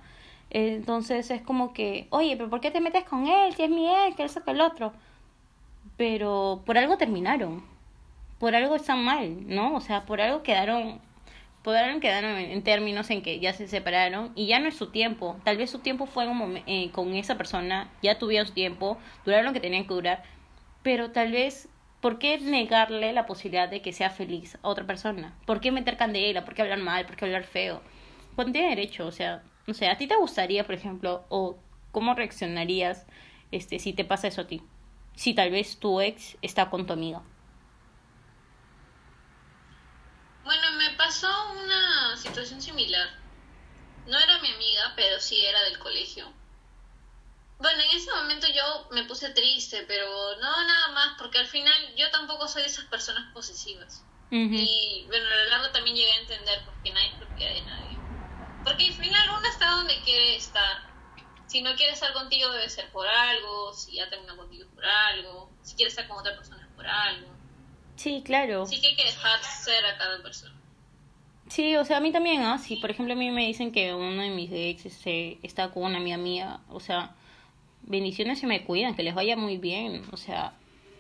[0.50, 3.54] Entonces es como que, oye, pero ¿por qué te metes con él?
[3.54, 4.91] Si es mi ex, que eso que el otro.
[5.98, 7.74] Pero por algo terminaron.
[8.39, 9.76] Por algo están mal, ¿no?
[9.76, 11.02] O sea, por algo quedaron,
[11.63, 14.76] por algo quedaron en, en términos en que ya se separaron y ya no es
[14.76, 15.38] su tiempo.
[15.43, 19.45] Tal vez su tiempo fue un eh, con esa persona, ya tuvieron su tiempo, duraron
[19.45, 20.24] lo que tenían que durar,
[20.84, 21.67] pero tal vez,
[22.02, 25.34] ¿por qué negarle la posibilidad de que sea feliz a otra persona?
[25.45, 26.45] ¿Por qué meter candela?
[26.45, 27.06] ¿Por qué hablar mal?
[27.06, 27.82] ¿Por qué hablar feo?
[28.36, 31.58] Cuando tiene derecho, o sea, no sé, ¿a ti te gustaría, por ejemplo, o
[31.91, 33.08] cómo reaccionarías
[33.52, 34.62] este, si te pasa eso a ti?
[35.15, 37.24] Si tal vez tu ex está con tu amiga.
[40.43, 43.08] Bueno, me pasó una situación similar.
[44.06, 46.32] No era mi amiga, pero sí era del colegio.
[47.58, 51.73] Bueno, en ese momento yo me puse triste, pero no nada más, porque al final
[51.95, 54.04] yo tampoco soy de esas personas posesivas.
[54.28, 54.56] Ujú.
[54.56, 57.97] Y bueno, a lo largo también llegué a entender porque nadie es propiedad de nadie.
[58.63, 60.84] Porque al final uno está donde quiere estar.
[61.47, 64.86] Si no quiere estar contigo debe ser por algo, si ya termina contigo es por
[64.86, 67.34] algo, si quiere estar con otra persona es por algo.
[67.95, 68.63] Sí, claro.
[68.63, 70.64] Así que hay que dejar ser a cada persona.
[71.47, 72.58] Sí, o sea, a mí también, ¿ah?
[72.58, 75.84] Si, por ejemplo, a mí me dicen que uno de mis ex este, está con
[75.84, 77.15] una amiga mía, o sea,
[77.84, 80.53] bendiciones se me cuidan, que les vaya muy bien, o sea,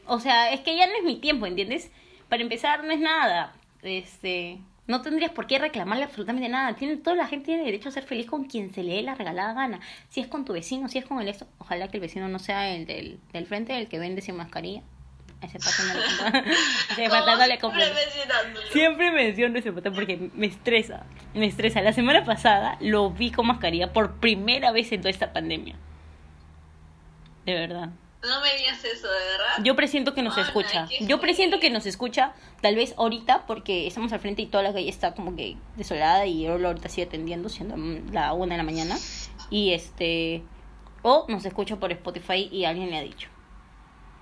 [0.05, 1.91] o sea, es que ya no es mi tiempo, ¿entiendes?
[2.29, 7.15] Para empezar, no es nada, este, no tendrías por qué reclamarle absolutamente nada, tiene, toda
[7.15, 9.79] la gente tiene derecho a ser feliz con quien se le dé la regalada gana,
[10.09, 12.37] si es con tu vecino, si es con el esto, ojalá que el vecino no
[12.37, 14.83] sea el del, del frente, el que vende sin mascarilla,
[15.45, 15.99] ese pato no le
[16.89, 18.71] ese pato no le.
[18.71, 21.05] Siempre menciono ese porque me estresa.
[21.33, 21.81] Me estresa.
[21.81, 25.75] La semana pasada lo vi con mascarilla por primera vez en toda esta pandemia.
[27.45, 27.89] De verdad.
[28.25, 29.63] No me digas eso, de verdad.
[29.63, 30.87] Yo presiento que nos escucha.
[31.01, 34.73] Yo presiento que nos escucha, tal vez ahorita, porque estamos al frente y toda la
[34.73, 37.75] calle está como que desolada y yo ahorita sigue atendiendo, siendo
[38.11, 38.97] la una de la mañana.
[39.49, 40.43] Y este.
[41.03, 43.29] O nos escucha por Spotify y alguien le ha dicho.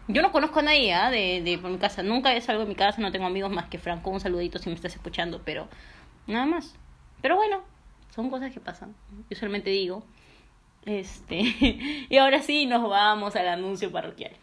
[0.07, 1.09] Yo no conozco a nadie ¿ah?
[1.09, 2.03] de, de por mi casa.
[2.03, 4.09] Nunca salgo de mi casa, no tengo amigos más que Franco.
[4.09, 5.67] Un saludito si me estás escuchando, pero
[6.27, 6.75] nada más.
[7.21, 7.61] Pero bueno,
[8.13, 8.93] son cosas que pasan.
[9.29, 10.03] Yo solamente digo.
[10.85, 11.39] Este.
[12.09, 14.33] y ahora sí, nos vamos al anuncio parroquial.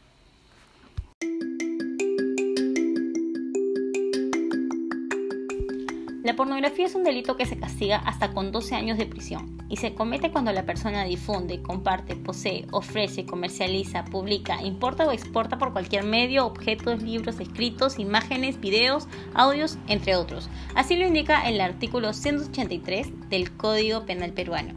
[6.23, 9.79] La pornografía es un delito que se castiga hasta con 12 años de prisión y
[9.79, 15.73] se comete cuando la persona difunde, comparte, posee, ofrece, comercializa, publica, importa o exporta por
[15.73, 20.51] cualquier medio objetos, libros, escritos, imágenes, videos, audios, entre otros.
[20.75, 24.75] Así lo indica el artículo 183 del Código Penal peruano.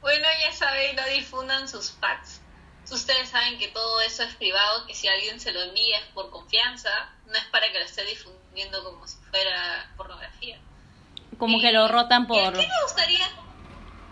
[0.00, 2.35] Bueno, ya saben, no difundan sus packs.
[2.90, 6.30] Ustedes saben que todo eso es privado, que si alguien se lo envía es por
[6.30, 6.90] confianza,
[7.26, 10.58] no es para que lo esté difundiendo como si fuera pornografía.
[11.38, 12.52] Como que lo rotan ¿y ¿A por...
[12.54, 13.26] quién le gustaría?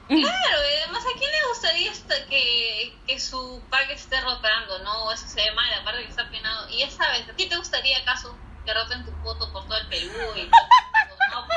[0.07, 1.93] Claro, y además a quién le gustaría
[2.29, 5.11] que, que su pack esté rotando, ¿no?
[5.13, 6.69] Eso se ve mal, aparte que está penado.
[6.69, 9.89] Y ya sabes, ¿a ti te gustaría acaso que roten tu foto por todo el
[9.89, 10.41] Perú y
[11.31, 11.47] todo?
[11.47, 11.55] No, no.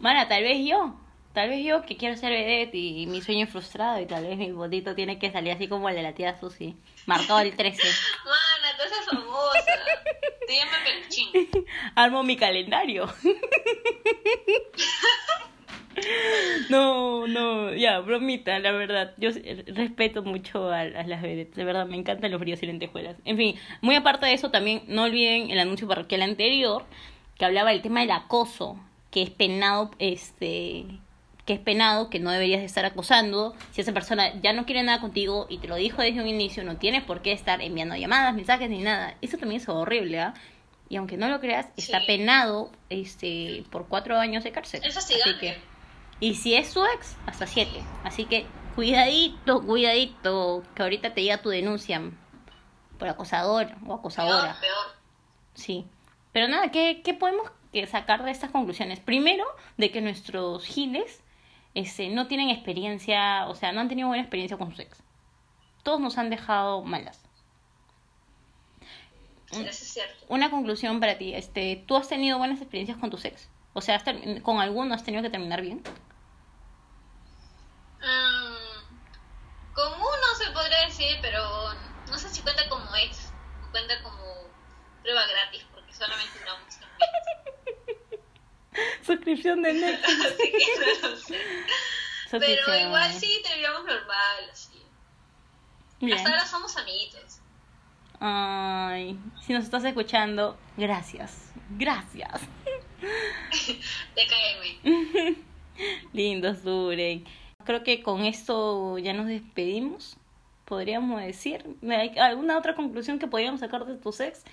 [0.00, 0.94] Mana, tal vez yo.
[1.38, 4.36] Tal vez yo que quiero ser vedette y mi sueño es frustrado y tal vez
[4.36, 6.74] mi botito tiene que salir así como el de la tía Susi.
[7.06, 7.80] Marcado el 13.
[8.24, 9.72] Mana, tú eres famosa.
[10.48, 11.48] Te llama Peluchín.
[11.94, 13.06] Armo mi calendario.
[16.70, 19.14] No, no, ya, bromita, la verdad.
[19.16, 19.30] Yo
[19.66, 23.16] respeto mucho a, a las vedettes, de verdad, me encantan los fríos y lentejuelas.
[23.24, 26.84] En fin, muy aparte de eso, también no olviden el anuncio parroquial anterior
[27.36, 28.78] que hablaba del tema del acoso,
[29.10, 30.86] que es penado, este,
[31.48, 33.56] que es penado, que no deberías de estar acosando.
[33.70, 36.62] Si esa persona ya no quiere nada contigo y te lo dijo desde un inicio,
[36.62, 39.16] no tienes por qué estar enviando llamadas, mensajes ni nada.
[39.22, 40.34] Eso también es horrible, ¿ah?
[40.90, 44.82] Y aunque no lo creas, está penado este, por cuatro años de cárcel.
[44.84, 45.56] Es Así que,
[46.20, 47.82] y si es su ex, hasta siete.
[48.04, 52.02] Así que cuidadito, cuidadito, que ahorita te llega tu denuncia
[52.98, 54.58] por acosador o acosadora.
[54.60, 54.96] Peor, peor.
[55.54, 55.86] Sí.
[56.30, 59.00] Pero nada, ¿qué, qué podemos que sacar de estas conclusiones?
[59.00, 59.46] Primero,
[59.78, 61.22] de que nuestros giles
[61.74, 65.02] este, no tienen experiencia, o sea, no han tenido buena experiencia con su ex.
[65.82, 67.24] Todos nos han dejado malas.
[69.50, 70.26] Eso es cierto.
[70.28, 73.48] Una conclusión para ti, este, ¿tú has tenido buenas experiencias con tus ex?
[73.72, 75.82] O sea, ¿has termi- ¿con alguno has tenido que terminar bien?
[78.00, 81.72] Mm, con uno se podría decir, pero
[82.08, 83.32] no sé si cuenta como ex
[83.66, 84.18] o cuenta como
[85.02, 87.47] prueba gratis, porque solamente duramos un mes.
[89.02, 90.20] Suscripción de Netflix.
[90.26, 91.38] Así que no lo sé.
[92.30, 94.82] Pero igual sí terminamos normal, así.
[96.00, 96.18] Bien.
[96.18, 97.40] Hasta ahora somos amiguitos.
[98.20, 101.52] Ay, si nos estás escuchando, gracias.
[101.70, 102.42] Gracias.
[104.14, 105.36] TKM.
[106.12, 107.26] Lindo, Surek.
[107.64, 110.16] Creo que con esto ya nos despedimos.
[110.64, 111.64] podríamos decir.
[111.88, 114.44] ¿Hay alguna otra conclusión que podríamos sacar de tus ex?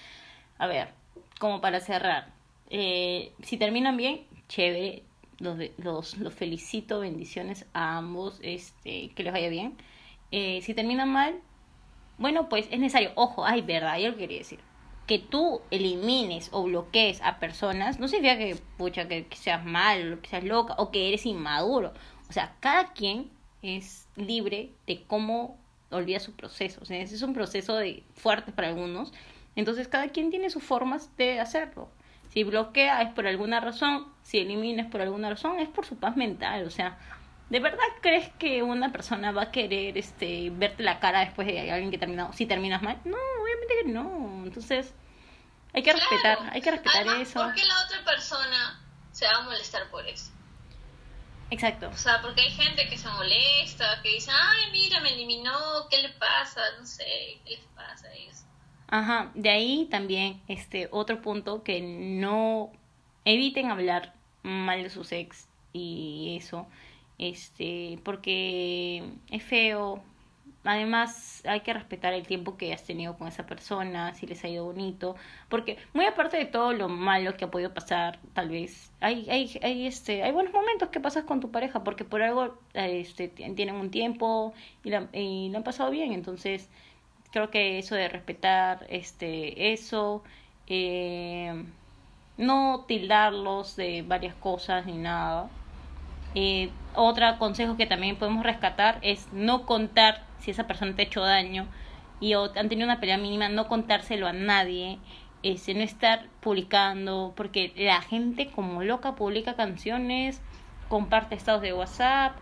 [0.57, 0.93] A ver,
[1.39, 2.34] como para cerrar.
[2.69, 5.03] Eh, si terminan bien, chévere.
[5.37, 9.75] Los, los, los felicito, bendiciones a ambos, este, que les vaya bien.
[10.31, 11.41] Eh, si terminan mal,
[12.17, 13.11] bueno, pues es necesario.
[13.15, 14.59] Ojo, ay, verdad, yo lo quería decir
[15.05, 20.29] que tú elimines o bloquees a personas no significa que, pucha, que, seas mal, que
[20.29, 21.93] seas loca o que eres inmaduro.
[22.29, 23.29] O sea, cada quien
[23.61, 25.57] es libre de cómo
[25.91, 26.79] olvida su proceso.
[26.81, 29.13] O sea, ese es un proceso de fuerte para algunos.
[29.55, 31.89] Entonces, cada quien tiene sus formas de hacerlo.
[32.35, 35.97] Si bloquea es por alguna razón, si elimina es por alguna razón, es por su
[35.97, 36.65] paz mental.
[36.67, 36.97] O sea,
[37.49, 41.71] ¿de verdad crees que una persona va a querer este verte la cara después de
[41.71, 42.33] alguien que terminado?
[42.33, 44.43] Si terminas mal, no, obviamente que no.
[44.43, 44.93] Entonces,
[45.71, 47.39] hay que respetar, hay que respetar eso.
[47.41, 48.83] ¿Por qué la otra persona
[49.13, 50.33] se va a molestar por eso?
[51.51, 51.87] Exacto.
[51.87, 56.01] O sea, porque hay gente que se molesta, que dice, ay, mira, me eliminó, ¿qué
[56.01, 56.59] le pasa?
[56.77, 58.44] No sé, ¿qué les pasa a ellos?
[58.87, 62.71] Ajá, de ahí también este otro punto que no
[63.25, 64.13] eviten hablar
[64.43, 66.67] mal de sus ex y eso,
[67.17, 70.03] este, porque es feo,
[70.65, 74.47] Además, hay que respetar el tiempo que has tenido con esa persona, si les ha
[74.47, 75.15] ido bonito,
[75.47, 79.59] porque muy aparte de todo lo malo que ha podido pasar, tal vez, hay, hay,
[79.61, 83.75] hay, este, hay buenos momentos que pasas con tu pareja, porque por algo este, tienen
[83.75, 86.67] un tiempo y, la, y han pasado bien, entonces
[87.35, 90.23] creo que eso de respetar este, eso,
[90.67, 91.65] eh,
[92.37, 95.49] no tildarlos de varias cosas ni nada.
[96.33, 101.05] Eh, otro consejo que también podemos rescatar es no contar si esa persona te ha
[101.07, 101.67] hecho daño
[102.21, 104.97] y han tenido una pelea mínima, no contárselo a nadie,
[105.43, 110.39] este, no estar publicando, porque la gente como loca publica canciones,
[110.87, 112.37] comparte estados de WhatsApp,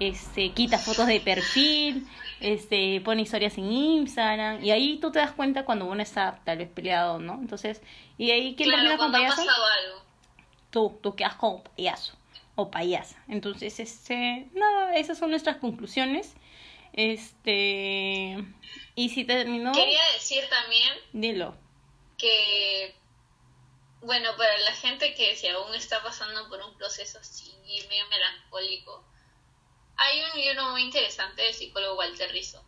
[0.00, 2.08] este, quita fotos de perfil,
[2.42, 6.58] este, pone historias en Instagram, y ahí tú te das cuenta cuando uno está tal
[6.58, 7.34] vez peleado, ¿no?
[7.34, 7.80] Entonces,
[8.18, 9.42] y ahí quién termina con payaso?
[10.70, 12.14] Tú, tú quedas como payaso
[12.54, 13.22] o payasa.
[13.28, 16.34] Entonces, este, nada, esas son nuestras conclusiones.
[16.92, 18.44] Este.
[18.94, 19.72] Y si terminó.
[19.72, 20.92] Quería decir también.
[21.12, 21.56] Dilo.
[22.18, 22.94] Que.
[24.02, 27.52] Bueno, para la gente que si aún está pasando por un proceso así
[27.88, 29.04] medio melancólico,
[30.02, 32.64] hay un libro muy interesante del psicólogo Walter Rizzo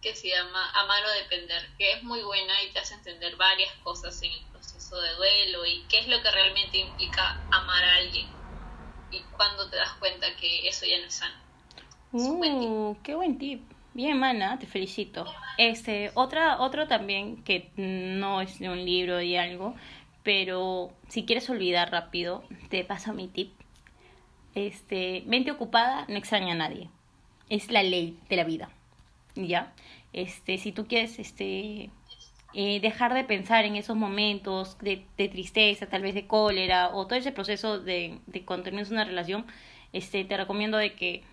[0.00, 3.72] que se llama Amar o Depender, que es muy buena y te hace entender varias
[3.82, 7.96] cosas en el proceso de duelo y qué es lo que realmente implica amar a
[7.96, 8.26] alguien
[9.10, 11.34] y cuando te das cuenta que eso ya no es sano.
[12.12, 13.62] Uh, qué buen tip.
[13.94, 15.24] Bien, mana, te felicito.
[15.56, 19.74] Este, otra, otro también que no es de un libro y algo,
[20.22, 23.63] pero si quieres olvidar rápido, te paso mi tip.
[24.54, 26.88] Este, mente ocupada no extraña a nadie.
[27.48, 28.70] Es la ley de la vida.
[29.34, 29.72] ¿Ya?
[30.12, 31.90] Este, si tú quieres, este,
[32.54, 37.06] eh, dejar de pensar en esos momentos de, de, tristeza, tal vez de cólera, o
[37.06, 39.44] todo ese proceso de, de cuando terminas una relación,
[39.92, 41.24] este, te recomiendo de que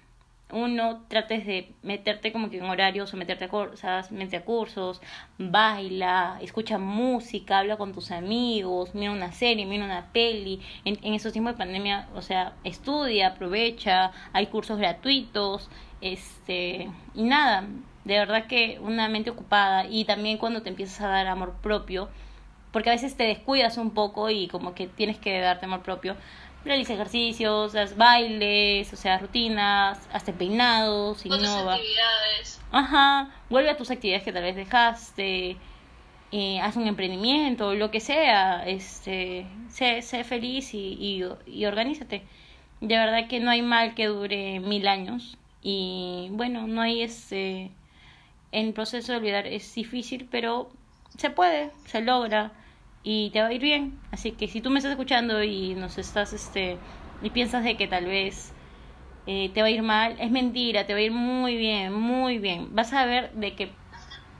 [0.53, 5.01] uno trates de meterte como que en horarios o meterte a cosas, mete a cursos,
[5.37, 10.61] baila, escucha música, habla con tus amigos, mira una serie, mira una peli.
[10.85, 15.69] En, en esos tiempos de pandemia, o sea, estudia, aprovecha, hay cursos gratuitos,
[16.01, 17.67] este, y nada,
[18.03, 22.09] de verdad que una mente ocupada y también cuando te empiezas a dar amor propio,
[22.71, 26.15] porque a veces te descuidas un poco y como que tienes que darte amor propio,
[26.63, 31.75] realiza ejercicios, haz bailes, o sea, rutinas, hazte peinados, innova.
[31.75, 32.61] actividades.
[32.71, 35.57] Ajá, vuelve a tus actividades que tal vez dejaste,
[36.31, 42.23] eh, haz un emprendimiento, lo que sea, este, sé, sé feliz y, y, y organízate.
[42.79, 47.71] De verdad que no hay mal que dure mil años y bueno, no hay ese...
[48.53, 50.69] En proceso de olvidar es difícil, pero
[51.17, 52.51] se puede, se logra
[53.03, 53.99] y te va a ir bien.
[54.11, 56.77] Así que si tú me estás escuchando y nos estás, este,
[57.21, 58.53] y piensas de que tal vez
[59.27, 62.37] eh, te va a ir mal, es mentira, te va a ir muy bien, muy
[62.37, 62.75] bien.
[62.75, 63.71] Vas a ver de que,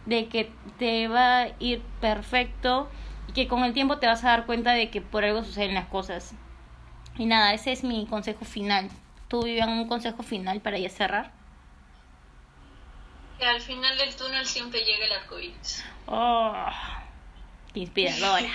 [0.06, 2.90] de que te va a ir perfecto
[3.28, 5.76] y que con el tiempo te vas a dar cuenta de que por algo suceden
[5.76, 6.36] las cosas.
[7.18, 8.90] Y nada, ese es mi consejo final.
[9.28, 11.32] ¿Tú vivían un consejo final para ya cerrar?
[13.40, 15.84] Que al final del túnel siempre llega el arcoíris.
[16.06, 16.66] Oh
[17.80, 18.50] inspiradora.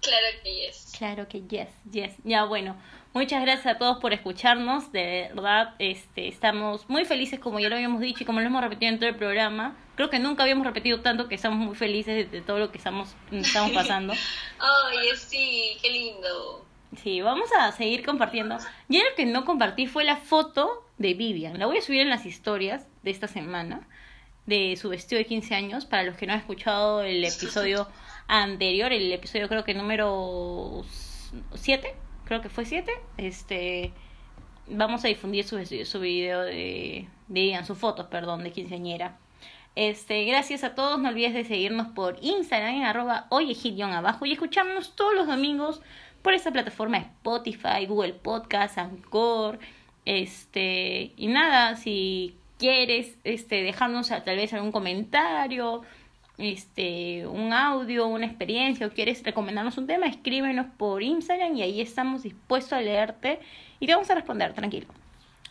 [0.00, 0.92] claro que yes.
[0.98, 2.12] Claro que yes, yes.
[2.24, 2.76] Ya bueno,
[3.12, 7.74] muchas gracias a todos por escucharnos, de verdad, este, estamos muy felices como ya lo
[7.74, 9.76] habíamos dicho y como lo hemos repetido en todo el programa.
[9.96, 13.14] Creo que nunca habíamos repetido tanto que estamos muy felices de, todo lo que estamos,
[13.30, 14.12] estamos pasando.
[14.12, 16.66] Oye, sí, qué lindo.
[17.02, 18.58] Sí, vamos a seguir compartiendo.
[18.88, 21.58] Yo lo que no compartí fue la foto de Vivian.
[21.58, 23.88] La voy a subir en las historias de esta semana
[24.46, 25.84] de su vestido de 15 años.
[25.84, 27.88] Para los que no han escuchado el episodio
[28.28, 30.84] anterior, el episodio creo que número
[31.54, 33.92] 7, creo que fue 7, este
[34.68, 39.18] vamos a difundir su, su video de, de sus fotos, perdón, de quinceañera.
[39.74, 44.94] Este, gracias a todos, no olvides de seguirnos por Instagram en arroba abajo y escucharnos
[44.94, 45.80] todos los domingos
[46.20, 49.58] por esta plataforma Spotify, Google Podcast, Anchor,
[50.04, 55.82] este, y nada, si quieres este, dejarnos tal vez algún comentario,
[56.38, 61.80] este, un audio, una experiencia o quieres recomendarnos un tema, escríbenos por Instagram y ahí
[61.80, 63.40] estamos dispuestos a leerte
[63.80, 64.86] y te vamos a responder, tranquilo.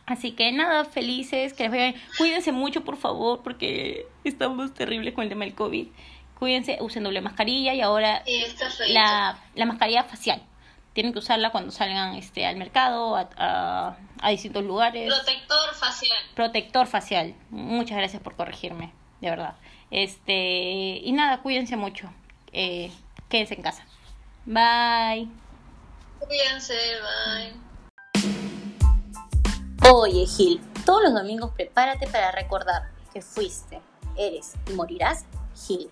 [0.05, 1.95] Así que nada, felices, que les.
[2.17, 5.87] Cuídense mucho, por favor, porque estamos terribles con el tema del COVID.
[6.39, 8.23] Cuídense, usen doble mascarilla y ahora
[8.87, 10.41] la, la mascarilla facial
[10.93, 13.97] tienen que usarla cuando salgan este al mercado, a, a,
[14.29, 15.13] distintos lugares.
[15.13, 16.17] Protector facial.
[16.35, 17.35] Protector facial.
[17.49, 19.55] Muchas gracias por corregirme, de verdad.
[19.89, 22.11] Este y nada, cuídense mucho.
[22.53, 22.91] Eh,
[23.29, 23.85] quédense en casa.
[24.45, 25.27] Bye.
[26.19, 27.71] Cuídense, bye.
[29.89, 33.81] Oye, Gil, todos los domingos prepárate para recordar que fuiste,
[34.17, 35.25] eres y morirás
[35.67, 35.89] Gil.